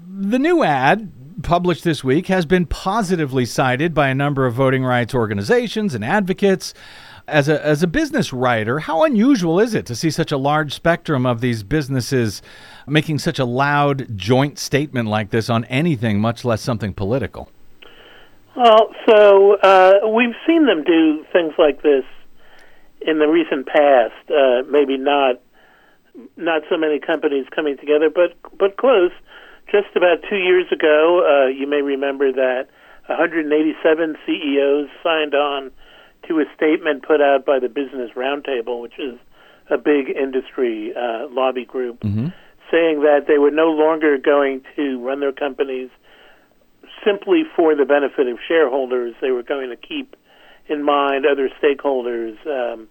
[0.00, 4.86] The new ad published this week has been positively cited by a number of voting
[4.86, 6.72] rights organizations and advocates.
[7.28, 10.72] As a, as a business writer, how unusual is it to see such a large
[10.72, 12.40] spectrum of these businesses
[12.86, 17.50] making such a loud joint statement like this on anything, much less something political?
[18.56, 22.04] Well, so uh, we've seen them do things like this
[23.02, 24.30] in the recent past.
[24.30, 25.36] Uh, maybe not
[26.36, 29.12] not so many companies coming together, but but close.
[29.70, 32.68] Just about two years ago, uh, you may remember that
[33.06, 35.70] 187 CEOs signed on
[36.28, 39.18] to a statement put out by the Business Roundtable, which is
[39.70, 42.28] a big industry uh, lobby group, mm-hmm.
[42.70, 45.90] saying that they were no longer going to run their companies
[47.04, 49.14] simply for the benefit of shareholders.
[49.20, 50.16] They were going to keep
[50.68, 52.88] in mind other stakeholders, um,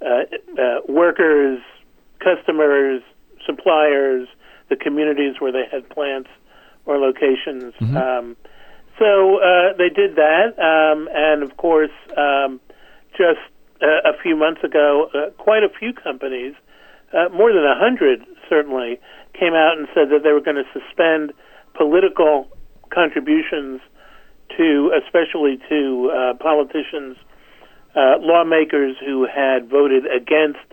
[0.00, 1.60] uh, uh, workers,
[2.20, 3.02] customers,
[3.44, 4.28] suppliers,
[4.68, 6.30] the communities where they had plants
[6.84, 7.74] or locations.
[7.80, 7.96] Mm-hmm.
[7.96, 8.36] Um,
[8.98, 12.60] so uh, they did that, um, and of course, um,
[13.18, 13.42] just
[13.82, 16.54] uh, a few months ago, uh, quite a few companies,
[17.12, 18.98] uh, more than a hundred certainly,
[19.34, 21.32] came out and said that they were going to suspend
[21.74, 22.48] political
[22.94, 23.80] contributions
[24.56, 27.16] to, especially to uh, politicians,
[27.94, 30.64] uh, lawmakers who had voted against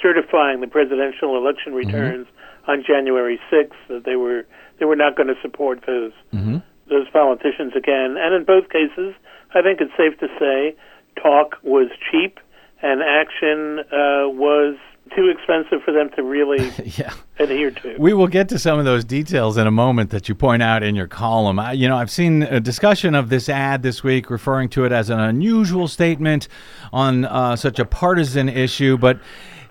[0.00, 2.26] certifying the presidential election returns
[2.66, 3.76] on January 6th.
[3.88, 4.46] That they were
[4.78, 6.58] they were not going to support those Mm-hmm.
[6.88, 8.16] those politicians again.
[8.18, 9.14] And in both cases,
[9.54, 10.76] I think it's safe to say
[11.22, 12.38] talk was cheap
[12.82, 14.76] and action uh, was
[15.16, 17.12] too expensive for them to really Yeah.
[17.38, 17.96] adhere to.
[17.98, 20.82] We will get to some of those details in a moment that you point out
[20.82, 21.58] in your column.
[21.58, 24.92] I, you know, I've seen a discussion of this ad this week referring to it
[24.92, 26.46] as an unusual statement
[26.92, 29.18] on uh, such a partisan issue, but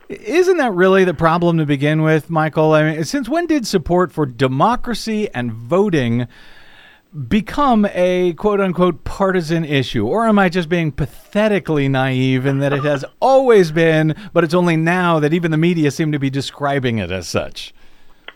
[0.10, 2.72] isn't that really the problem to begin with, Michael?
[2.74, 6.28] I mean, since when did support for democracy and voting
[7.18, 10.08] become a quote unquote partisan issue?
[10.08, 14.54] Or am I just being pathetically naive in that it has always been, but it's
[14.54, 17.74] only now that even the media seem to be describing it as such?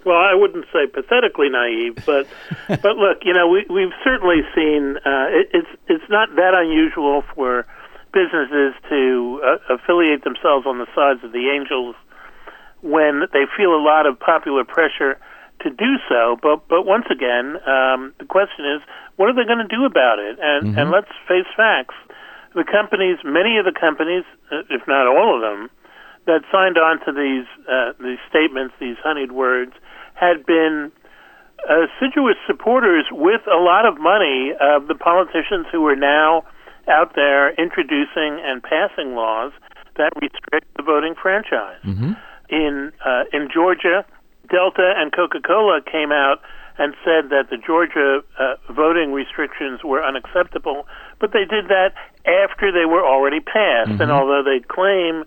[0.04, 2.28] Well, I wouldn't say pathetically naive, but
[2.68, 7.24] but look, you know, we we've certainly seen uh, it, it's it's not that unusual
[7.36, 7.68] for
[8.14, 11.96] businesses to uh, affiliate themselves on the sides of the angels
[12.82, 15.20] when they feel a lot of popular pressure
[15.64, 16.38] to do so.
[16.42, 18.82] But but once again, um, the question is,
[19.16, 20.38] what are they going to do about it?
[20.42, 21.96] And and let's face facts:
[22.56, 25.70] the companies, many of the companies, uh, if not all of them,
[26.26, 29.74] that signed on to these uh, these statements, these honeyed words,
[30.14, 30.92] had been
[31.70, 36.44] assiduous supporters with a lot of money of the politicians who are now
[36.88, 39.52] out there introducing and passing laws
[39.98, 41.80] that restrict the voting franchise.
[42.50, 44.04] In uh, in Georgia,
[44.52, 46.42] Delta and Coca-Cola came out
[46.78, 50.88] and said that the Georgia uh, voting restrictions were unacceptable,
[51.20, 51.94] but they did that
[52.26, 53.92] after they were already passed.
[54.02, 55.24] And although they claim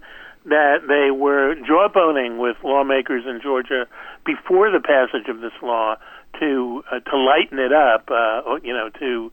[0.47, 3.87] that they were jawboning with lawmakers in Georgia
[4.27, 5.97] before the passage of this law
[6.41, 9.31] to uh, to lighten it up, uh, you know, to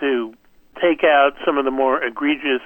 [0.00, 0.34] to
[0.80, 2.62] take out some of the more egregious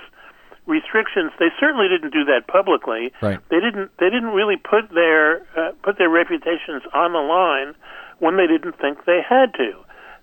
[0.67, 1.33] restrictions.
[1.39, 3.13] They certainly didn't do that publicly.
[3.21, 3.39] Right.
[3.51, 3.91] They didn't.
[3.99, 7.75] They didn't really put their uh, put their reputations on the line
[8.19, 9.73] when they didn't think they had to.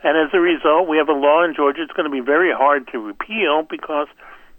[0.02, 1.84] And as a result, we have a law in Georgia.
[1.84, 4.08] It's going to be very hard to repeal because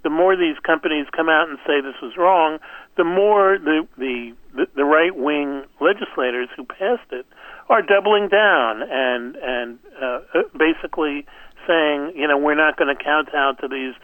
[0.03, 2.59] the more these companies come out and say this was wrong,
[2.97, 4.33] the more the the
[4.77, 7.25] the right wing legislators who passed it
[7.69, 11.25] are doubling down and and uh, uh, basically
[11.67, 13.95] saying, you know, we're not going to kowtow to these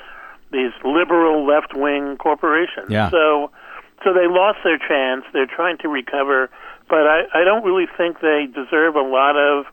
[0.52, 2.88] these liberal left wing corporations.
[2.88, 3.10] Yeah.
[3.10, 3.50] So
[4.04, 5.24] so they lost their chance.
[5.32, 6.50] They're trying to recover,
[6.88, 9.66] but I, I don't really think they deserve a lot of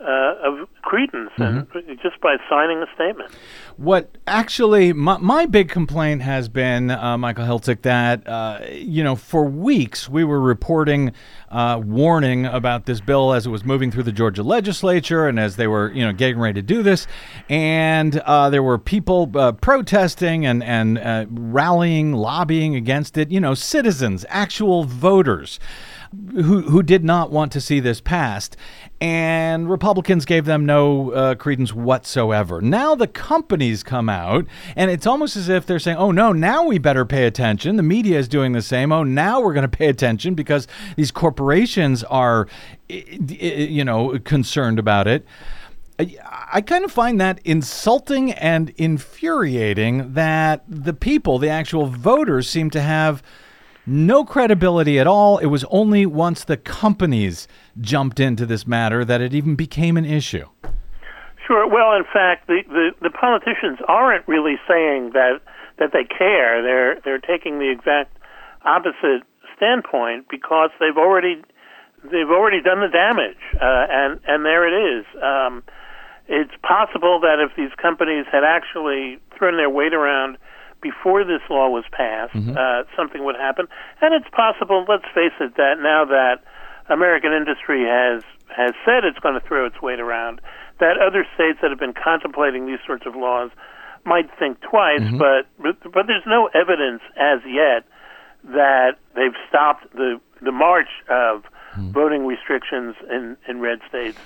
[0.00, 1.66] uh, of credence and
[2.02, 3.30] just by signing a statement.
[3.76, 9.16] What actually, my, my big complaint has been, uh, Michael Hiltzik, that, uh, you know,
[9.16, 11.12] for weeks we were reporting,
[11.50, 15.56] uh, warning about this bill as it was moving through the Georgia legislature and as
[15.56, 17.06] they were, you know, getting ready to do this.
[17.48, 23.40] And uh, there were people uh, protesting and, and uh, rallying, lobbying against it, you
[23.40, 25.58] know, citizens, actual voters
[26.32, 28.56] who who did not want to see this passed,
[29.00, 32.60] and Republicans gave them no uh, credence whatsoever.
[32.60, 36.64] Now the companies come out, and it's almost as if they're saying, "Oh no, now
[36.64, 38.92] we better pay attention." The media is doing the same.
[38.92, 40.66] Oh, now we're going to pay attention because
[40.96, 42.48] these corporations are,
[42.88, 45.26] you know, concerned about it.
[46.52, 52.70] I kind of find that insulting and infuriating that the people, the actual voters, seem
[52.70, 53.20] to have
[53.88, 55.38] no credibility at all.
[55.38, 57.48] It was only once the companies
[57.80, 60.46] jumped into this matter that it even became an issue.
[61.46, 61.66] Sure.
[61.66, 65.40] Well, in fact, the, the, the politicians aren't really saying that
[65.78, 66.62] that they care.
[66.62, 68.16] They're they're taking the exact
[68.64, 69.22] opposite
[69.56, 71.42] standpoint because they've already
[72.04, 75.06] they've already done the damage, uh, and and there it is.
[75.22, 75.62] Um,
[76.28, 80.36] it's possible that if these companies had actually thrown their weight around
[80.80, 82.56] before this law was passed, mm-hmm.
[82.56, 83.66] uh, something would happen.
[84.00, 86.44] And it's possible, let's face it, that now that
[86.88, 90.40] American industry has has said it's going to throw its weight around,
[90.80, 93.50] that other states that have been contemplating these sorts of laws
[94.04, 95.00] might think twice.
[95.00, 95.18] Mm-hmm.
[95.18, 97.84] But, but but there's no evidence as yet
[98.44, 101.90] that they've stopped the the march of mm-hmm.
[101.90, 104.18] voting restrictions in in red states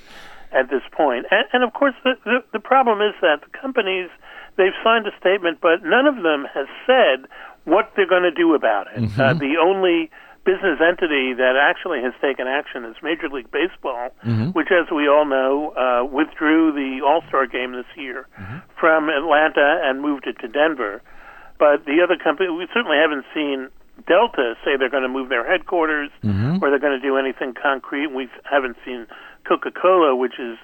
[0.52, 1.26] at this point.
[1.30, 4.10] And, and of course, the, the the problem is that the companies
[4.56, 7.26] they've signed a statement, but none of them has said
[7.64, 9.02] what they're going to do about it.
[9.18, 10.10] Uh, the only
[10.44, 14.10] business entity that actually has taken action is Major League Baseball,
[14.52, 18.26] which, as we all know, uh, withdrew the All Star game this year
[18.78, 21.00] from Atlanta and moved it to Denver.
[21.58, 23.68] But the other company, we certainly haven't seen
[24.08, 26.10] Delta say they're going to move their headquarters
[26.60, 28.08] or they're going to do anything concrete.
[28.08, 29.06] We haven't seen
[29.46, 30.58] Coca Cola, which is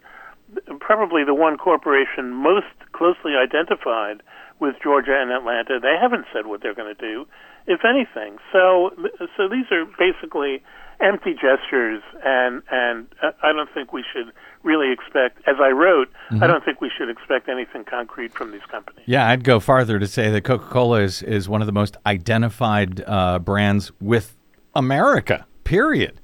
[0.80, 4.22] probably the one corporation most closely identified
[4.60, 5.78] with Georgia and Atlanta.
[5.80, 7.26] They haven't said what they're going to do,
[7.66, 8.38] if anything.
[8.52, 8.90] So,
[9.36, 10.62] so these are basically
[11.00, 14.32] empty gestures, and and uh, I don't think we should
[14.62, 15.38] really expect.
[15.46, 16.08] As I wrote,
[16.40, 19.04] I don't think we should expect anything concrete from these companies.
[19.06, 21.96] Yeah, I'd go farther to say that Coca Cola is, is one of the most
[22.04, 24.36] identified uh, brands with
[24.74, 26.20] America, period.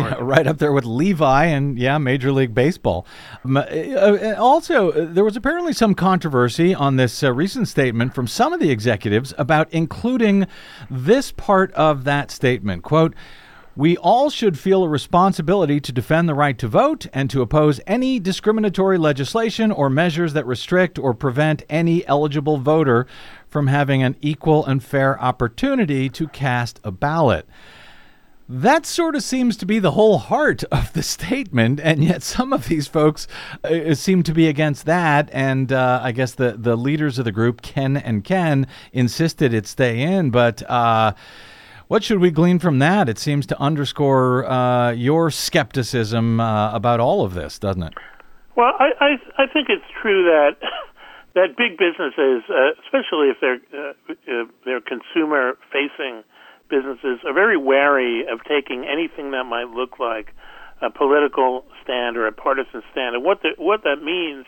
[0.00, 3.06] Yeah, right up there with Levi and, yeah, Major League Baseball.
[3.44, 8.14] Um, uh, uh, also, uh, there was apparently some controversy on this uh, recent statement
[8.14, 10.46] from some of the executives about including
[10.90, 12.82] this part of that statement.
[12.82, 13.14] Quote,
[13.76, 17.78] we all should feel a responsibility to defend the right to vote and to oppose
[17.86, 23.06] any discriminatory legislation or measures that restrict or prevent any eligible voter
[23.46, 27.46] from having an equal and fair opportunity to cast a ballot.
[28.48, 32.52] That sort of seems to be the whole heart of the statement, and yet some
[32.52, 33.26] of these folks
[33.64, 35.28] uh, seem to be against that.
[35.32, 39.66] And uh, I guess the, the leaders of the group, Ken and Ken, insisted it
[39.66, 40.30] stay in.
[40.30, 41.14] But uh,
[41.88, 43.08] What should we glean from that?
[43.08, 47.94] It seems to underscore uh, your skepticism uh, about all of this, doesn't it?
[48.56, 50.56] Well, I, I I think it's true that
[51.34, 56.24] that big businesses, uh, especially if they're uh, uh, they're consumer facing
[56.68, 60.34] businesses, are very wary of taking anything that might look like
[60.82, 63.14] a political stand or a partisan stand.
[63.14, 64.44] And what the, what that means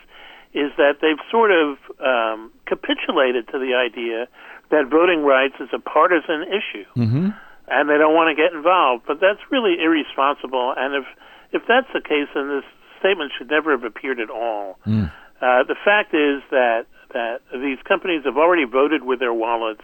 [0.53, 4.27] is that they've sort of um, capitulated to the idea
[4.71, 7.29] that voting rights is a partisan issue, mm-hmm.
[7.67, 9.03] and they don't want to get involved.
[9.07, 10.73] But that's really irresponsible.
[10.77, 11.05] And if
[11.51, 12.65] if that's the case, then this
[12.99, 14.77] statement should never have appeared at all.
[14.85, 15.11] Mm.
[15.41, 19.81] Uh, the fact is that that these companies have already voted with their wallets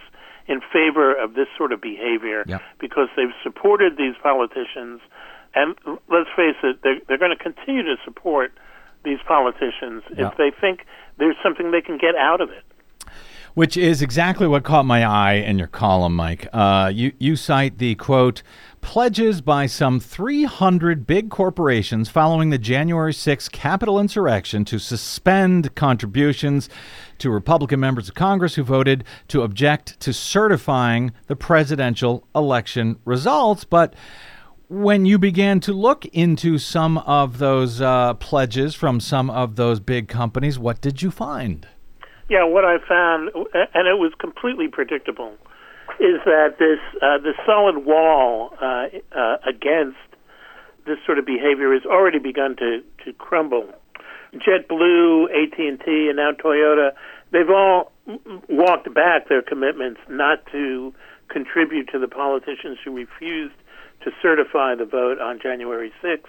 [0.48, 2.62] in favor of this sort of behavior Yep.
[2.78, 5.00] because they've supported these politicians,
[5.54, 5.74] and
[6.08, 8.52] let's face it, they're, they're going to continue to support
[9.04, 10.28] these politicians Yeah.
[10.28, 10.84] if they think
[11.18, 12.64] there's something they can get out of it.
[13.56, 16.46] Which is exactly what caught my eye in your column, Mike.
[16.52, 18.42] Uh, you, you cite the quote,
[18.82, 26.68] pledges by some 300 big corporations following the January 6th Capitol insurrection to suspend contributions
[27.16, 33.64] to Republican members of Congress who voted to object to certifying the presidential election results.
[33.64, 33.94] But
[34.68, 39.80] when you began to look into some of those uh, pledges from some of those
[39.80, 41.66] big companies, what did you find?
[42.28, 45.34] Yeah, what I found, and it was completely predictable,
[46.00, 49.98] is that this uh, this solid wall uh, uh, against
[50.86, 53.72] this sort of behavior has already begun to to crumble.
[54.34, 56.90] JetBlue, AT and T, and now Toyota,
[57.30, 57.92] they've all
[58.48, 60.92] walked back their commitments not to
[61.28, 63.54] contribute to the politicians who refused
[64.04, 66.26] to certify the vote on January 6th.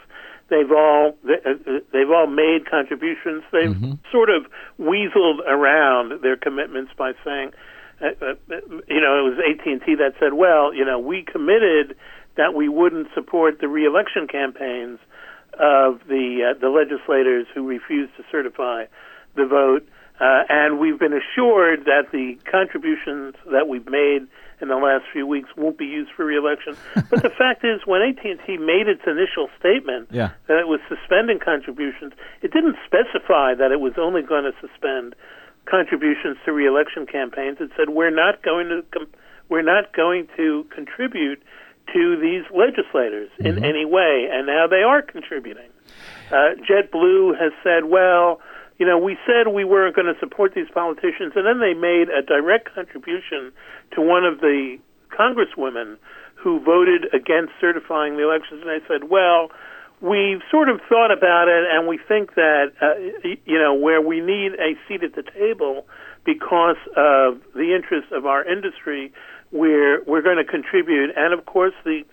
[0.49, 3.43] They've all they've all made contributions.
[3.51, 3.75] They've
[4.11, 4.45] sort of
[4.79, 7.51] weaseled around their commitments by saying,
[8.01, 8.33] uh, uh,
[8.87, 11.97] you know, it was AT and T that said, well, you know, we committed
[12.37, 14.99] that we wouldn't support the reelection campaigns
[15.53, 18.85] of the uh, the legislators who refused to certify
[19.35, 19.87] the vote,
[20.19, 24.27] uh, and we've been assured that the contributions that we've made
[24.59, 26.75] in the last few weeks won't be used for reelection.
[27.11, 30.31] but the fact is, when AT&T made its initial statement Yeah.
[30.47, 35.15] that it was suspending contributions, it didn't specify that it was only going to suspend
[35.65, 37.57] contributions to reelection campaigns.
[37.59, 39.07] It said we're not going to com-
[39.49, 41.41] we're not going to contribute
[41.93, 45.69] to these legislators in any way, and now they are contributing.
[46.29, 48.41] Uh, JetBlue has said, well,
[48.77, 52.09] you know, we said we weren't going to support these politicians, and then they made
[52.09, 53.51] a direct contribution
[53.95, 54.77] to one of the
[55.09, 55.97] congresswomen
[56.35, 59.49] who voted against certifying the elections, and I said, well,
[60.01, 64.21] we've sort of thought about it, and we think that, uh, you know, where we
[64.21, 65.87] need a seat at the table
[66.23, 69.11] because of the interests of our industry,
[69.51, 72.03] we're we're going to contribute, and of course the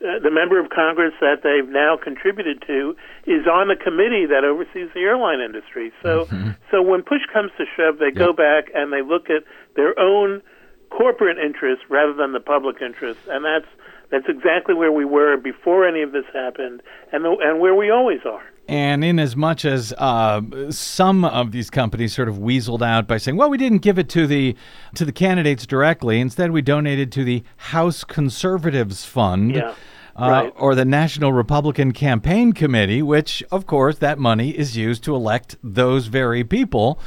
[0.00, 2.96] uh, the member of Congress that they've now contributed to
[3.26, 5.92] is on the committee that oversees the airline industry.
[6.02, 6.24] So,
[6.70, 9.44] so when push comes to shove, they go back and they look at
[9.76, 10.42] their own
[10.90, 13.68] corporate interests rather than the public interest, and that's
[14.10, 16.82] that's exactly where we were before any of this happened,
[17.12, 18.42] and the, and where we always are.
[18.70, 20.40] And in as much as uh,
[20.70, 24.08] some of these companies sort of weaseled out by saying, "Well, we didn't give it
[24.10, 24.54] to the
[24.94, 26.20] to the candidates directly.
[26.20, 29.74] Instead, we donated to the House Conservatives Fund." Yeah,
[30.16, 30.52] Uh, right.
[30.56, 35.56] Or the National Republican Campaign Committee, which, of course, that money is used to elect
[35.64, 37.00] those very people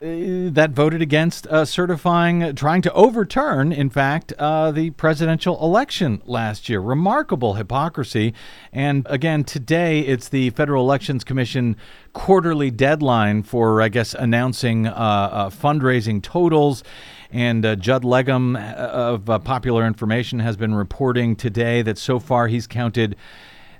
[0.00, 6.68] that voted against uh, certifying, trying to overturn, in fact, uh, the presidential election last
[6.68, 6.80] year.
[6.80, 8.32] Remarkable hypocrisy.
[8.72, 11.76] And again, today it's the Federal Elections Commission
[12.14, 16.82] quarterly deadline for, I guess, announcing uh, uh, fundraising totals.
[17.30, 22.18] And uh, Judd Legum uh, of uh, Popular Information has been reporting today that so
[22.18, 23.16] far he's counted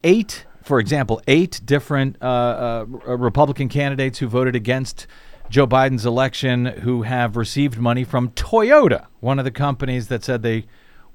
[0.04, 2.84] eight, for example, eight different uh, uh,
[3.16, 5.06] Republican candidates who voted against
[5.50, 10.42] Joe Biden's election who have received money from Toyota, one of the companies that said
[10.42, 10.66] they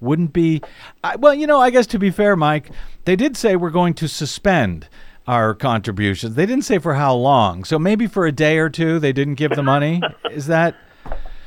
[0.01, 0.61] wouldn't be.
[1.03, 2.69] I, well, you know, I guess to be fair, Mike,
[3.05, 4.89] they did say we're going to suspend
[5.25, 6.35] our contributions.
[6.35, 7.63] They didn't say for how long.
[7.63, 10.01] So maybe for a day or two they didn't give the money.
[10.31, 10.75] Is that.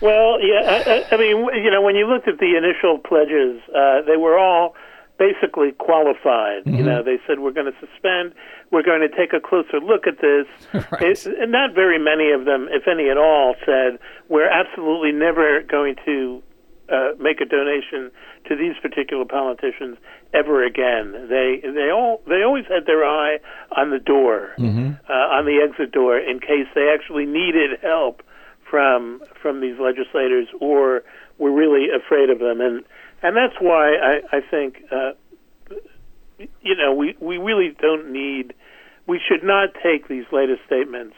[0.01, 4.01] Well, yeah, I, I- mean, you know, when you looked at the initial pledges, uh,
[4.07, 4.75] they were all
[5.19, 6.63] basically qualified.
[6.65, 8.33] You know, they said we're going to suspend,
[8.71, 10.47] we're going to take a closer look at this.
[11.27, 13.99] And not very many of them, if any at all, said
[14.29, 16.43] we're absolutely never going to
[16.91, 18.11] uh, make a donation
[18.47, 19.99] to these particular politicians
[20.33, 21.29] ever again.
[21.29, 23.39] They they all they always had their eye
[23.77, 24.55] on the door,
[25.09, 28.23] uh, on the exit door, in case they actually needed help
[28.71, 31.03] from from these legislators or
[31.39, 32.85] we're really afraid of them, and
[33.23, 35.13] and that's why I, I think uh,
[36.39, 38.55] you know we we really don't need
[39.07, 41.17] we should not take these latest statements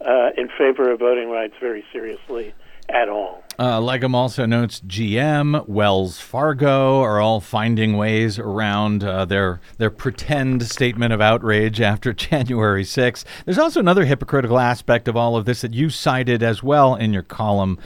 [0.00, 2.54] uh, in favor of voting rights very seriously
[2.88, 3.42] at all.
[3.58, 9.90] Uh, Legum also notes GM, Wells Fargo are all finding ways around uh, their their
[9.90, 13.24] pretend statement of outrage after January 6th.
[13.44, 17.12] There's also another hypocritical aspect of all of this that you cited as well in
[17.12, 17.78] your column.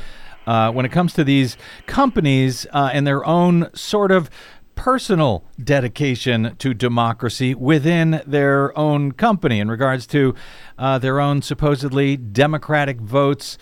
[0.46, 1.56] Uh, when it comes to these
[1.86, 4.28] companies uh, and their own sort of
[4.74, 10.34] personal dedication to democracy within their own company in regards to
[10.78, 13.58] uh, their own supposedly democratic votes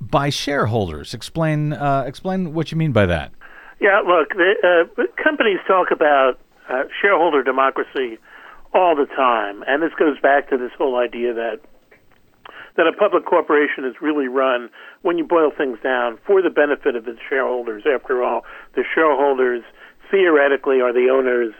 [0.00, 1.14] by shareholders.
[1.14, 3.32] Explain uh, explain what you mean by that.
[3.80, 4.54] Yeah, look, the,
[4.98, 6.38] uh, companies talk about
[6.68, 8.18] uh, shareholder democracy
[8.72, 11.60] all the time, and this goes back to this whole idea that
[12.76, 14.68] that a public corporation is really run,
[15.02, 17.84] when you boil things down, for the benefit of its shareholders.
[17.86, 18.44] After all,
[18.74, 19.62] the shareholders
[20.10, 21.54] theoretically are the owners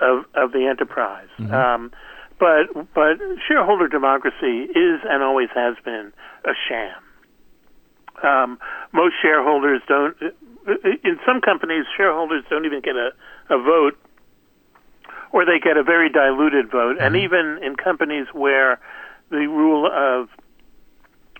[0.00, 1.28] of of the enterprise.
[1.38, 1.54] Mm-hmm.
[1.54, 1.92] Um,
[2.38, 6.12] but but shareholder democracy is and always has been
[6.44, 7.00] a sham.
[8.22, 8.58] Um,
[8.92, 10.16] most shareholders don't.
[11.04, 13.10] In some companies, shareholders don't even get a,
[13.50, 13.98] a vote,
[15.32, 16.96] or they get a very diluted vote.
[16.96, 17.04] Mm-hmm.
[17.04, 18.80] And even in companies where
[19.30, 20.28] the rule of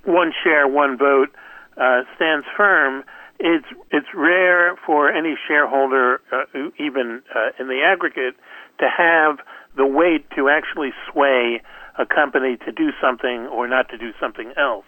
[0.04, 1.30] one share, one vote
[1.76, 3.04] uh, stands firm,
[3.42, 8.36] it's it's rare for any shareholder, uh, even uh, in the aggregate,
[8.78, 9.38] to have
[9.76, 11.60] the weight to actually sway
[11.98, 14.86] a company to do something or not to do something else.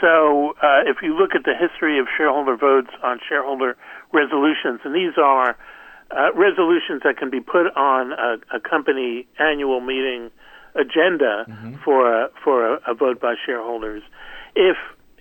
[0.00, 3.76] So, uh, if you look at the history of shareholder votes on shareholder
[4.12, 5.56] resolutions, and these are
[6.10, 10.30] uh, resolutions that can be put on a, a company annual meeting
[10.74, 11.74] agenda mm-hmm.
[11.84, 14.02] for a, for a, a vote by shareholders.
[14.54, 14.76] If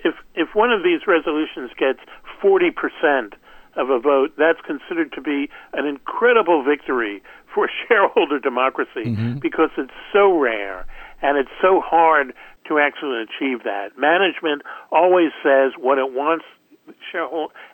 [0.06, 1.99] if if one of these resolutions gets
[2.46, 3.34] 40 percent
[3.76, 7.24] of a vote, that's considered to be an incredible victory
[7.54, 9.39] for shareholder democracy mm-hmm.
[9.39, 10.86] because it's so rare
[11.24, 12.34] and it's so hard
[12.68, 13.98] to actually achieve that.
[13.98, 16.46] Management always says what it wants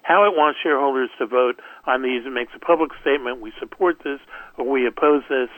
[0.04, 2.26] how it wants shareholders to vote on these.
[2.26, 4.22] It makes a public statement: we support this
[4.58, 5.50] or we oppose this,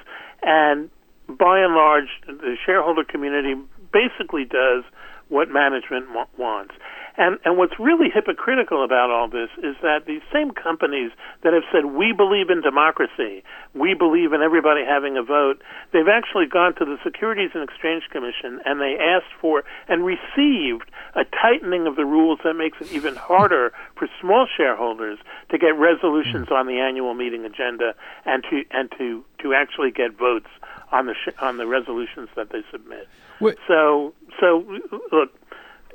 [0.42, 0.90] and
[1.28, 3.54] by and large, the shareholder community
[3.94, 4.84] basically does
[5.30, 6.74] what management wants.
[7.16, 11.12] And and what's really hypocritical about all this is that these same companies
[11.44, 13.44] that have said we believe in democracy,
[13.76, 18.04] we believe in everybody having a vote, they've actually gone to the Securities and Exchange
[18.10, 22.92] Commission and they asked for and received a tightening of the rules that makes it
[22.92, 25.20] even harder for small shareholders
[25.52, 26.54] to get resolutions hmm.
[26.54, 27.94] on the annual meeting agenda
[28.26, 30.50] and to and to to actually get votes
[30.94, 33.10] on the sh- on the resolutions that they submit.
[33.40, 33.58] What?
[33.68, 34.64] So so
[35.12, 35.32] look,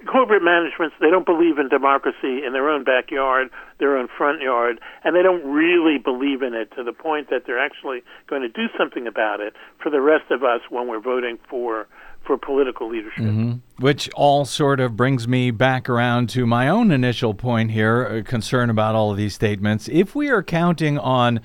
[0.06, 4.80] corporate managements they don't believe in democracy in their own backyard, their own front yard,
[5.04, 8.48] and they don't really believe in it to the point that they're actually going to
[8.48, 11.86] do something about it for the rest of us when we're voting for
[12.26, 13.24] for political leadership.
[13.24, 13.52] Mm-hmm.
[13.82, 18.28] Which all sort of brings me back around to my own initial point here, uh,
[18.28, 19.88] concern about all of these statements.
[19.88, 21.40] If we are counting on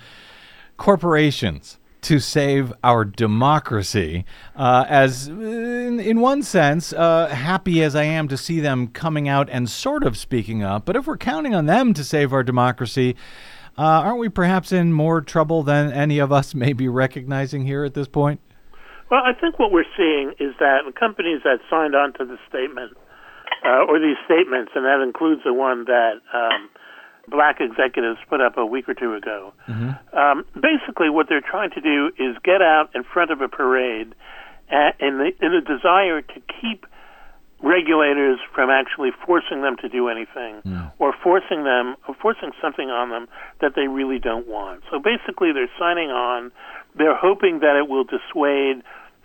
[0.75, 4.25] corporations to save our democracy.
[4.55, 9.27] Uh, as in, in, one sense, uh, happy as I am to see them coming
[9.27, 12.43] out and sort of speaking up, but if we're counting on them to save our
[12.43, 13.15] democracy,
[13.77, 17.83] uh, aren't we perhaps in more trouble than any of us may be recognizing here
[17.83, 18.39] at this point?
[19.09, 22.37] Well, I think what we're seeing is that the companies that signed on to the
[22.49, 22.97] statement,
[23.65, 26.69] uh, or these statements, and that includes the one that um,
[27.27, 29.53] black executives put up a week or two ago.
[29.67, 30.17] Mm-hmm.
[30.17, 34.13] Um, basically, what they're trying to do is get out in front of a parade
[34.69, 36.85] at, in, the, in a desire to keep
[37.61, 40.61] regulators from actually forcing them to do anything
[40.99, 43.27] or forcing them or forcing something on them
[43.61, 44.83] that they really don't want.
[44.91, 46.51] So basically they're signing on
[46.95, 48.83] they're hoping that it will dissuade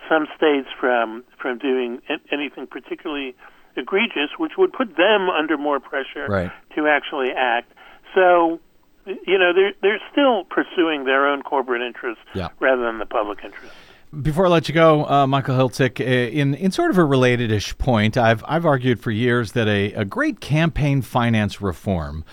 [0.08, 3.34] some states from from doing anything particularly
[3.76, 6.50] egregious which would put them under more pressure right.
[6.76, 7.72] to actually act
[8.14, 8.60] so,
[9.06, 12.48] you know, they're they're still pursuing their own corporate interests yeah.
[12.60, 13.74] rather than the public interest.
[14.22, 17.76] Before I let you go, uh, Michael Hiltzik, uh, in in sort of a related-ish
[17.76, 22.24] point, I've I've argued for years that a, a great campaign finance reform,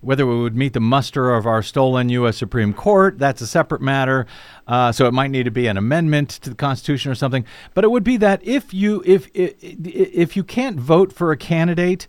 [0.00, 2.36] whether it would meet the muster of our stolen U.S.
[2.36, 4.26] Supreme Court, that's a separate matter.
[4.68, 7.44] Uh, so it might need to be an amendment to the Constitution or something.
[7.74, 11.36] But it would be that if you if if, if you can't vote for a
[11.36, 12.06] candidate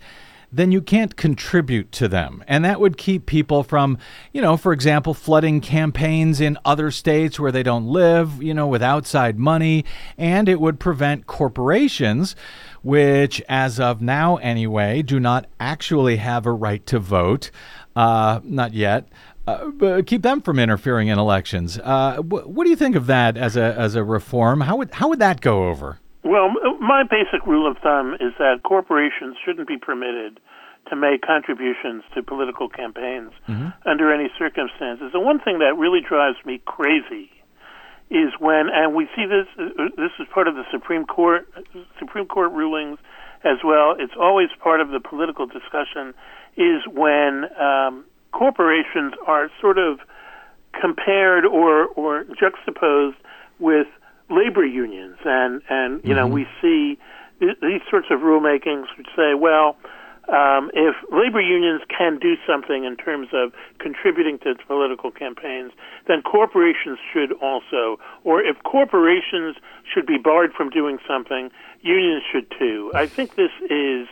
[0.51, 2.43] then you can't contribute to them.
[2.47, 3.97] And that would keep people from,
[4.31, 8.67] you know, for example, flooding campaigns in other states where they don't live, you know,
[8.67, 9.85] with outside money.
[10.17, 12.35] And it would prevent corporations,
[12.81, 17.51] which, as of now anyway, do not actually have a right to vote.
[17.95, 19.07] Uh, not yet.
[19.47, 21.77] Uh, keep them from interfering in elections.
[21.83, 24.61] Uh, wh- what do you think of that as a as a reform?
[24.61, 25.99] How would how would that go over?
[26.25, 26.49] Well,
[26.79, 30.39] my basic rule of thumb is that corporations shouldn't be permitted
[30.89, 33.31] to make contributions to political campaigns
[33.85, 35.11] under any circumstances.
[35.13, 37.29] And one thing that really drives me crazy
[38.09, 39.47] is when, and we see this.
[39.57, 41.47] uh, This is part of the Supreme Court,
[41.99, 42.97] Supreme Court rulings
[43.43, 43.95] as well.
[43.97, 46.13] It's always part of the political discussion.
[46.57, 49.99] Is when um, corporations are sort of
[50.79, 53.17] compared or or juxtaposed
[53.59, 53.87] with
[54.29, 56.97] labor unions, and and you know we see
[57.39, 59.77] th- these sorts of rulemakings which say, well,
[60.27, 65.71] um, if labor unions can do something in terms of contributing to political campaigns,
[66.07, 69.55] then corporations should also, or if corporations
[69.91, 71.51] should be barred from doing something,
[71.81, 72.91] unions should too.
[72.95, 74.07] I think this is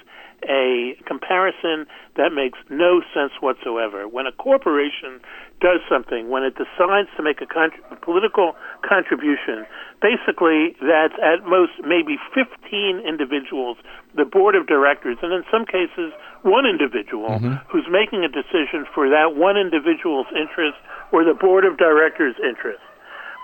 [0.50, 1.86] a comparison
[2.16, 4.08] that makes no sense whatsoever.
[4.08, 5.20] When a corporation
[5.62, 9.66] does something, when it decides to make a, contr a political contribution,
[10.02, 13.78] basically that's at most maybe 15 individuals,
[14.16, 16.12] the board of directors, and in some cases
[16.44, 17.56] one individual mm-hmm.
[17.72, 20.78] who's making a decision for that one individual's interest
[21.12, 22.84] or the board of directors' interest.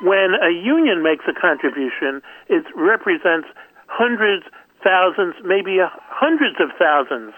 [0.02, 3.48] When a union makes a contribution, it represents
[3.88, 4.46] hundreds,
[4.84, 5.78] thousands, maybe
[6.10, 7.34] hundreds of thousands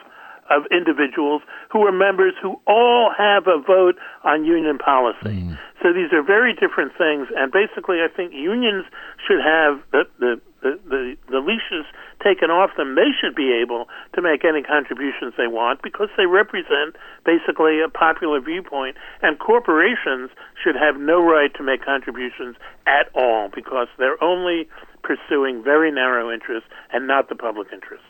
[0.49, 5.47] of individuals who are members who all have a vote on union policy.
[5.47, 5.57] Mm.
[5.81, 8.85] So these are very different things, and basically, I think unions
[9.25, 11.89] should have the the the, the, the leashes
[12.23, 12.93] taken off them.
[12.93, 17.89] They should be able to make any contributions they want because they represent basically a
[17.89, 20.29] popular viewpoint, and corporations
[20.61, 24.69] should have no right to make contributions at all because they're only
[25.03, 28.03] pursuing very narrow interests and not the public interest.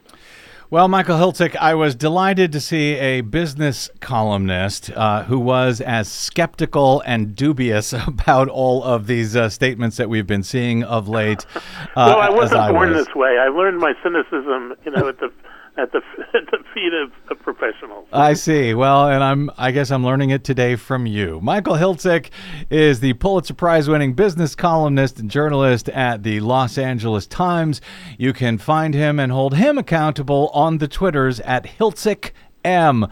[0.71, 6.09] Well, Michael Hiltzik, I was delighted to see a business columnist uh, who was as
[6.09, 11.45] skeptical and dubious about all of these uh, statements that we've been seeing of late.
[11.55, 11.59] Uh,
[11.95, 13.05] well, I wasn't born was.
[13.05, 13.37] this way.
[13.37, 15.29] I learned my cynicism, you know, at the
[15.77, 16.01] at the
[16.33, 18.07] at the feet of, of professionals.
[18.11, 18.73] I see.
[18.73, 21.39] Well, and I'm I guess I'm learning it today from you.
[21.41, 22.29] Michael Hiltzik
[22.69, 27.81] is the Pulitzer Prize winning business columnist and journalist at the Los Angeles Times.
[28.17, 32.31] You can find him and hold him accountable on the Twitters at Hiltzik
[32.63, 33.07] M.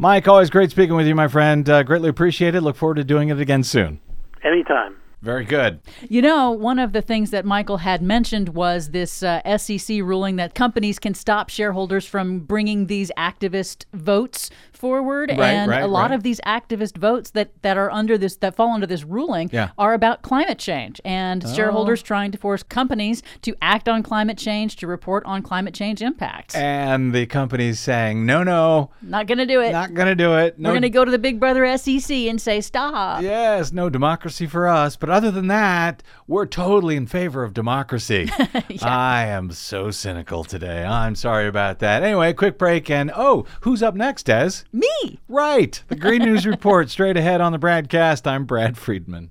[0.00, 1.68] Mike, always great speaking with you, my friend.
[1.68, 2.62] Uh, greatly appreciated.
[2.62, 4.00] Look forward to doing it again soon.
[4.44, 4.97] Anytime.
[5.20, 5.80] Very good.
[6.08, 10.36] You know, one of the things that Michael had mentioned was this uh, SEC ruling
[10.36, 14.48] that companies can stop shareholders from bringing these activist votes
[14.78, 16.12] forward, Right, and right, a lot right.
[16.16, 19.70] of these activist votes that that are under this that fall under this ruling Yeah.
[19.76, 21.52] are about climate change and oh.
[21.54, 26.00] shareholders trying to force companies to act on climate change, to report on climate change
[26.00, 26.54] impacts.
[26.54, 29.72] And the companies saying, no, no, not going to do it.
[29.72, 30.58] not going to do it.
[30.58, 33.22] No, We're going to go to the Big Brother SEC and say stop.
[33.22, 34.96] Yes, no democracy for us.
[34.96, 38.30] But other than that, we're totally in favor of democracy.
[38.82, 40.84] I am so cynical today.
[40.84, 42.02] I'm sorry about that.
[42.02, 42.88] Anyway, quick break.
[42.90, 44.64] And oh, who's up next, Des?
[44.72, 45.18] Me.
[45.28, 45.82] Right.
[45.88, 48.26] The Green News Report straight ahead on the BradCast.
[48.26, 49.30] I'm Brad Friedman.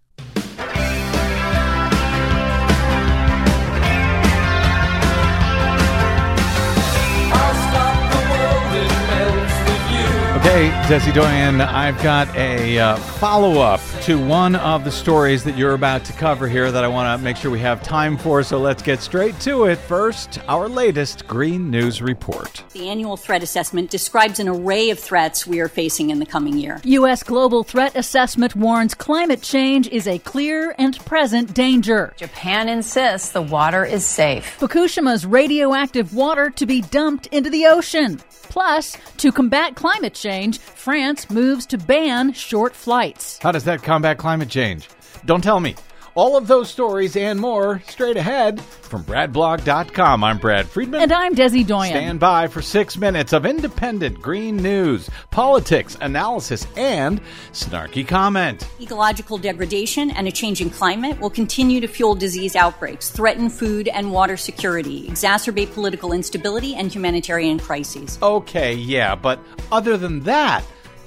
[10.37, 15.57] Okay, Desi Doyen, I've got a uh, follow up to one of the stories that
[15.57, 18.41] you're about to cover here that I want to make sure we have time for.
[18.41, 19.77] So let's get straight to it.
[19.77, 22.63] First, our latest Green News Report.
[22.71, 26.57] The annual threat assessment describes an array of threats we are facing in the coming
[26.57, 26.79] year.
[26.85, 27.23] U.S.
[27.23, 32.13] Global Threat Assessment warns climate change is a clear and present danger.
[32.15, 34.57] Japan insists the water is safe.
[34.59, 38.19] Fukushima's radioactive water to be dumped into the ocean.
[38.43, 40.20] Plus, to combat climate change,
[40.59, 43.39] France moves to ban short flights.
[43.41, 44.87] How does that combat climate change?
[45.25, 45.75] Don't tell me.
[46.13, 50.25] All of those stories and more straight ahead from BradBlog.com.
[50.25, 51.03] I'm Brad Friedman.
[51.03, 51.91] And I'm Desi Doyen.
[51.91, 57.21] Stand by for six minutes of independent green news, politics, analysis, and
[57.53, 58.67] snarky comment.
[58.81, 64.11] Ecological degradation and a changing climate will continue to fuel disease outbreaks, threaten food and
[64.11, 68.19] water security, exacerbate political instability and humanitarian crises.
[68.21, 69.39] Okay, yeah, but
[69.71, 70.61] other than that,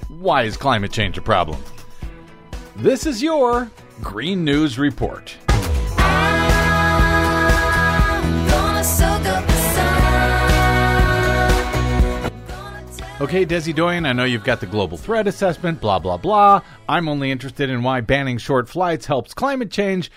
[0.07, 1.61] why is climate change a problem?
[2.77, 3.69] This is your
[4.01, 5.37] Green News Report.
[13.21, 16.61] Okay, Desi Doyen, I know you've got the global threat assessment, blah, blah, blah.
[16.89, 20.11] I'm only interested in why banning short flights helps climate change,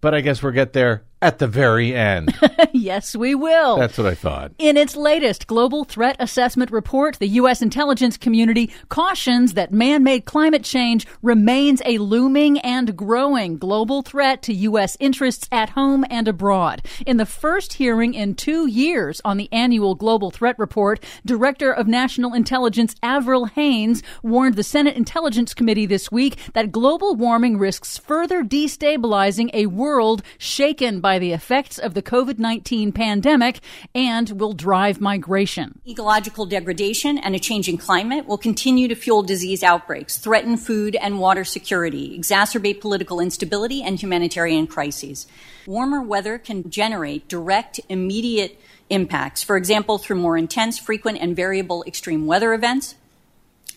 [0.00, 2.34] but I guess we'll get there at the very end.
[2.72, 3.78] yes, we will.
[3.78, 4.52] That's what I thought.
[4.58, 7.62] In its latest Global Threat Assessment report, the U.S.
[7.62, 14.42] intelligence community cautions that man made climate change remains a looming and growing global threat
[14.42, 14.96] to U.S.
[15.00, 16.82] interests at home and abroad.
[17.06, 21.86] In the first hearing in two years on the annual Global Threat Report, Director of
[21.86, 27.96] National Intelligence Avril Haines warned the Senate Intelligence Committee this week that global warming risks
[27.96, 33.60] further destabilizing a world shaken by the effects of the COVID 19 pandemic
[33.94, 35.80] and will drive migration.
[35.86, 41.18] Ecological degradation and a changing climate will continue to fuel disease outbreaks, threaten food and
[41.18, 45.26] water security, exacerbate political instability and humanitarian crises.
[45.66, 48.60] Warmer weather can generate direct, immediate
[48.90, 52.94] impacts, for example, through more intense, frequent, and variable extreme weather events,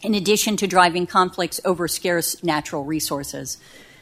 [0.01, 3.57] in addition to driving conflicts over scarce natural resources.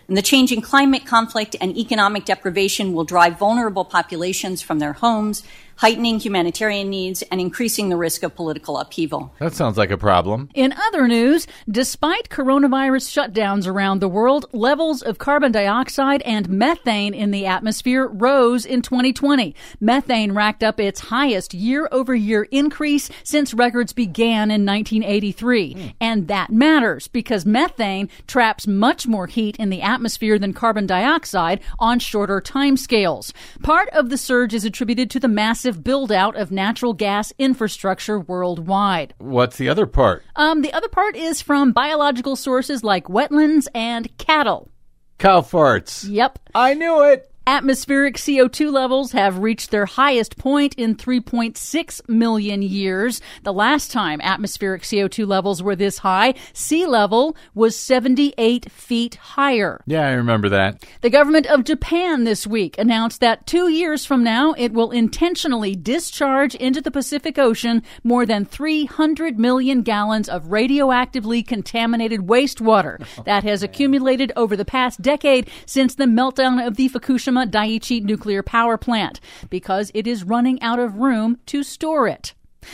[0.08, 5.44] And the changing climate conflict and economic deprivation will drive vulnerable populations from their homes,
[5.78, 9.34] heightening humanitarian needs and increasing the risk of political upheaval.
[9.40, 10.50] That sounds like a problem.
[10.54, 17.14] In other news, despite coronavirus shutdowns around the world, levels of carbon dioxide and methane
[17.14, 19.56] in the atmosphere rose in 2020.
[19.80, 25.74] Methane racked up its highest year over year increase since records began in 1983.
[25.74, 25.94] Mm.
[26.00, 31.60] And that matters because methane traps much more heat in the atmosphere than carbon dioxide
[31.80, 33.34] on shorter timescales.
[33.64, 37.34] Part of the surge is attributed to the massive massive build out of natural gas
[37.40, 39.16] infrastructure worldwide.
[39.18, 40.24] What's the other part?
[40.36, 44.70] Um, the other part is from biological sources like wetlands and cattle.
[45.18, 46.06] Cow farts.
[46.08, 46.38] Yep.
[46.54, 47.32] I knew it.
[47.48, 53.22] Atmospheric CO2 levels have reached their highest point in 3.6 million years.
[53.44, 59.80] The last time atmospheric CO2 levels were this high, sea level was 78 feet higher.
[59.86, 60.84] Yeah, I remember that.
[61.02, 65.76] The government of Japan this week announced that two years from now, it will intentionally
[65.76, 73.44] discharge into the Pacific Ocean more than 300 million gallons of radioactively contaminated wastewater that
[73.44, 78.42] has oh, accumulated over the past decade since the meltdown of the Fukushima Daiichi nuclear
[78.42, 79.20] power plant
[79.50, 82.34] because it is running out of room to store it.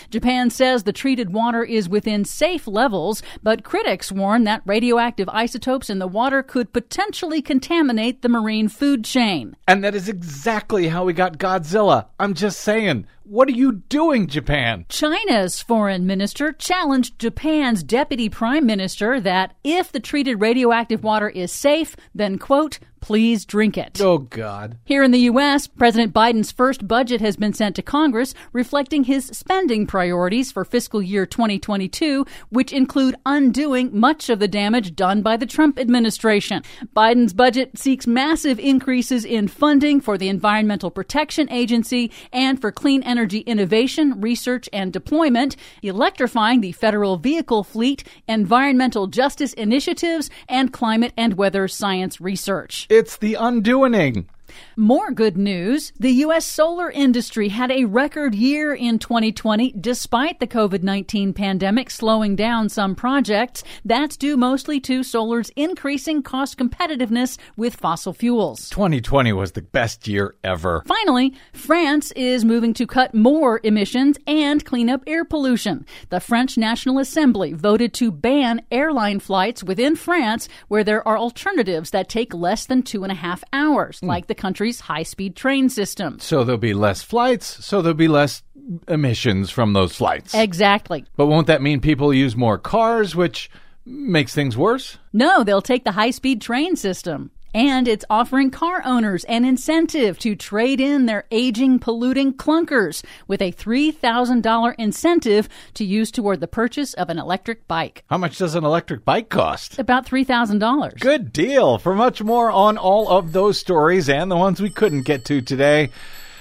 [0.10, 5.90] Japan says the treated water is within safe levels, but critics warn that radioactive isotopes
[5.90, 9.56] in the water could potentially contaminate the marine food chain.
[9.68, 12.08] And that is exactly how we got Godzilla.
[12.20, 13.08] I'm just saying.
[13.24, 14.86] What are you doing, Japan?
[14.90, 21.52] China's foreign minister challenged Japan's deputy prime minister that if the treated radioactive water is
[21.52, 24.00] safe, then, quote, please drink it.
[24.00, 24.78] Oh, God.
[24.86, 29.26] Here in the U.S., President Biden's first budget has been sent to Congress, reflecting his
[29.26, 35.36] spending priorities for fiscal year 2022, which include undoing much of the damage done by
[35.36, 36.64] the Trump administration.
[36.96, 43.02] Biden's budget seeks massive increases in funding for the Environmental Protection Agency and for clean
[43.04, 51.14] energy innovation, research, and deployment, electrifying the federal vehicle fleet, environmental justice initiatives, and climate
[51.18, 52.88] and weather science research.
[52.92, 54.28] It's the undoing.
[54.76, 55.94] More good news.
[56.00, 56.46] The U.S.
[56.46, 62.70] solar industry had a record year in 2020 despite the COVID 19 pandemic slowing down
[62.70, 63.64] some projects.
[63.86, 68.70] That's due mostly to solar's increasing cost competitiveness with fossil fuels.
[68.70, 70.84] 2020 was the best year ever.
[70.86, 75.86] Finally, France is moving to cut more emissions and clean up air pollution.
[76.10, 81.92] The French National Assembly voted to ban airline flights within France where there are alternatives
[81.92, 84.08] that take less than two and a half hours, mm.
[84.08, 86.20] like the country's high speed train system.
[86.20, 88.44] So there'll be less flights, so there'll be less
[88.88, 90.34] emissions from those flights.
[90.34, 91.06] Exactly.
[91.16, 93.50] But won't that mean people use more cars, which
[93.86, 94.98] makes things worse?
[95.14, 97.32] No, they'll take the high speed train system.
[97.54, 103.42] And it's offering car owners an incentive to trade in their aging, polluting clunkers with
[103.42, 108.06] a $3,000 incentive to use toward the purchase of an electric bike.
[108.10, 109.78] How much does an electric bike cost?
[109.80, 110.98] About $3,000.
[111.00, 111.78] Good deal.
[111.78, 115.42] For much more on all of those stories and the ones we couldn't get to
[115.42, 115.90] today,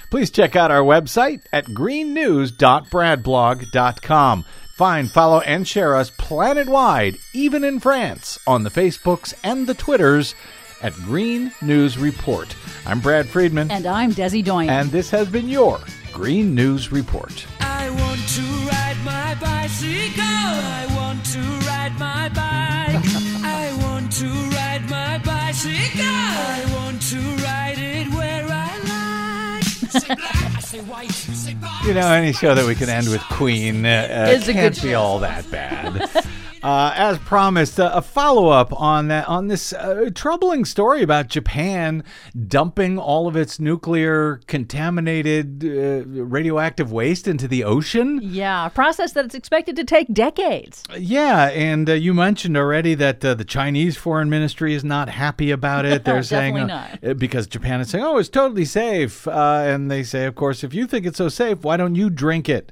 [0.09, 4.45] please check out our website at greennews.bradblog.com.
[4.77, 9.75] Find, follow, and share us planet wide, even in France, on the Facebooks and the
[9.75, 10.33] Twitters
[10.81, 12.55] at Green News Report.
[12.85, 13.71] I'm Brad Friedman.
[13.71, 14.69] And I'm Desi Doyen.
[14.69, 15.79] And this has been your
[16.11, 17.45] Green News Report.
[17.59, 20.23] I want to ride my bicycle.
[20.23, 23.05] I want to ride my bike.
[23.43, 26.05] I want to ride my bicycle.
[26.05, 29.63] I want to ride it where I like.
[29.91, 31.11] Say black, I say white.
[31.11, 31.85] Say black.
[31.85, 34.83] You know, any show that we can end with Queen uh, Is a can't good
[34.83, 36.09] be all that bad.
[36.63, 42.03] Uh, as promised, uh, a follow-up on that on this uh, troubling story about Japan
[42.47, 48.19] dumping all of its nuclear contaminated uh, radioactive waste into the ocean.
[48.21, 50.83] Yeah, a process that is expected to take decades.
[50.95, 55.49] Yeah, and uh, you mentioned already that uh, the Chinese foreign ministry is not happy
[55.49, 56.03] about it.
[56.05, 56.69] They're saying
[57.17, 60.75] because Japan is saying, "Oh, it's totally safe," uh, and they say, "Of course, if
[60.75, 62.71] you think it's so safe, why don't you drink it?"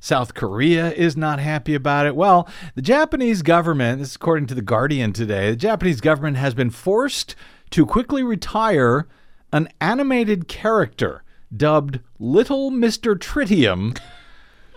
[0.00, 2.16] South Korea is not happy about it.
[2.16, 6.54] Well, the Japanese government, this is according to The Guardian today, the Japanese government has
[6.54, 7.36] been forced
[7.70, 9.06] to quickly retire
[9.52, 11.22] an animated character
[11.54, 13.14] dubbed Little Mr.
[13.14, 13.98] Tritium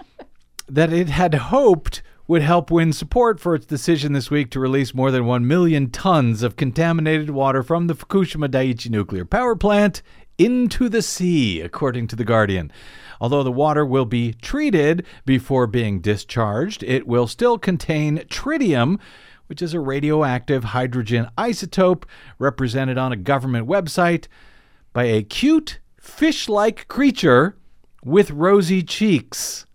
[0.68, 4.94] that it had hoped would help win support for its decision this week to release
[4.94, 10.02] more than 1 million tons of contaminated water from the Fukushima Daiichi nuclear power plant
[10.38, 12.72] into the sea, according to The Guardian.
[13.24, 19.00] Although the water will be treated before being discharged, it will still contain tritium,
[19.48, 22.04] which is a radioactive hydrogen isotope
[22.38, 24.28] represented on a government website
[24.92, 27.56] by a cute fish like creature
[28.04, 29.68] with rosy cheeks.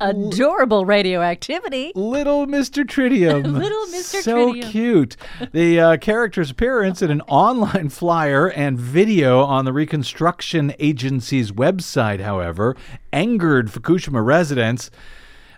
[0.00, 1.92] Adorable radioactivity.
[1.94, 2.84] Little Mr.
[2.84, 3.44] Tritium.
[3.58, 4.22] Little Mr.
[4.22, 4.70] so Tritium.
[4.70, 5.16] cute.
[5.52, 12.20] The uh, character's appearance in an online flyer and video on the Reconstruction Agency's website,
[12.20, 12.76] however,
[13.12, 14.90] angered Fukushima residents.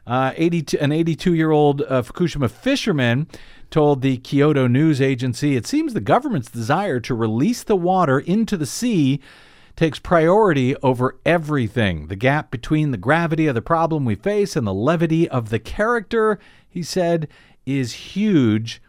[0.07, 3.27] Uh, 82, an 82 year old uh, Fukushima fisherman
[3.71, 8.57] told the Kyodo News Agency it seems the government's desire to release the water into
[8.57, 9.21] the sea
[9.79, 12.09] takes priority over everything.
[12.09, 15.61] The gap between the gravity of the problem we face and the levity of the
[15.61, 17.29] character, he said,
[17.65, 18.83] is huge.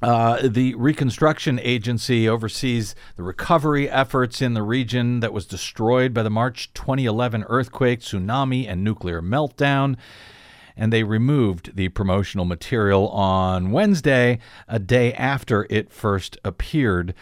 [0.00, 6.22] Uh, the Reconstruction Agency oversees the recovery efforts in the region that was destroyed by
[6.22, 9.96] the March 2011 earthquake, tsunami, and nuclear meltdown.
[10.76, 14.38] And they removed the promotional material on Wednesday,
[14.68, 17.12] a day after it first appeared.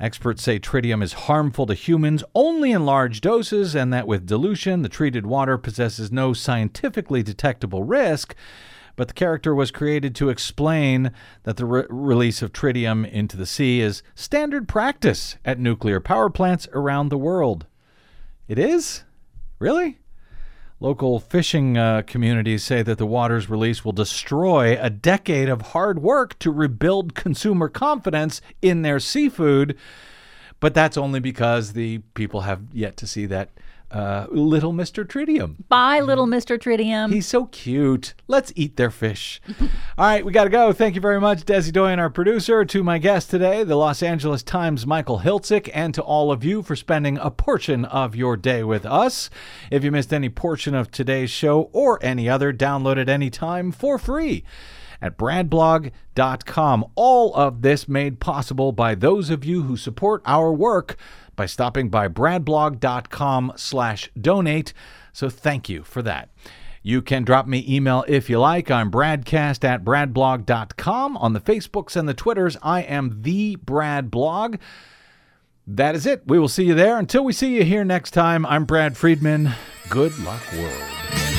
[0.00, 4.80] Experts say tritium is harmful to humans only in large doses, and that with dilution,
[4.80, 8.34] the treated water possesses no scientifically detectable risk.
[8.96, 13.44] But the character was created to explain that the re- release of tritium into the
[13.44, 17.66] sea is standard practice at nuclear power plants around the world.
[18.48, 19.04] It is?
[19.58, 19.99] Really?
[20.82, 26.00] Local fishing uh, communities say that the water's release will destroy a decade of hard
[26.00, 29.76] work to rebuild consumer confidence in their seafood.
[30.58, 33.50] But that's only because the people have yet to see that
[33.90, 35.04] uh, little Mr.
[35.04, 35.56] Tritium.
[35.68, 36.58] Bye, little Mr.
[36.58, 37.12] Tritium.
[37.12, 38.14] He's so cute.
[38.28, 39.40] Let's eat their fish.
[39.58, 39.66] All
[39.98, 40.72] right, we got to go.
[40.72, 44.42] Thank you very much, Desi Doyen, our producer, to my guest today, the Los Angeles
[44.42, 48.62] Times' Michael Hiltzik, and to all of you for spending a portion of your day
[48.62, 49.28] with us.
[49.70, 53.98] If you missed any portion of today's show or any other, download it anytime for
[53.98, 54.44] free
[55.02, 56.84] at bradblog.com.
[56.94, 60.96] All of this made possible by those of you who support our work
[61.36, 64.72] by stopping by bradblog.com slash donate.
[65.12, 66.30] So thank you for that.
[66.82, 68.70] You can drop me email if you like.
[68.70, 71.16] I'm bradcast at bradblog.com.
[71.18, 74.56] On the Facebooks and the Twitters, I am the Brad Blog.
[75.66, 76.22] That is it.
[76.26, 76.98] We will see you there.
[76.98, 79.52] Until we see you here next time, I'm Brad Friedman.
[79.88, 81.29] Good luck, world.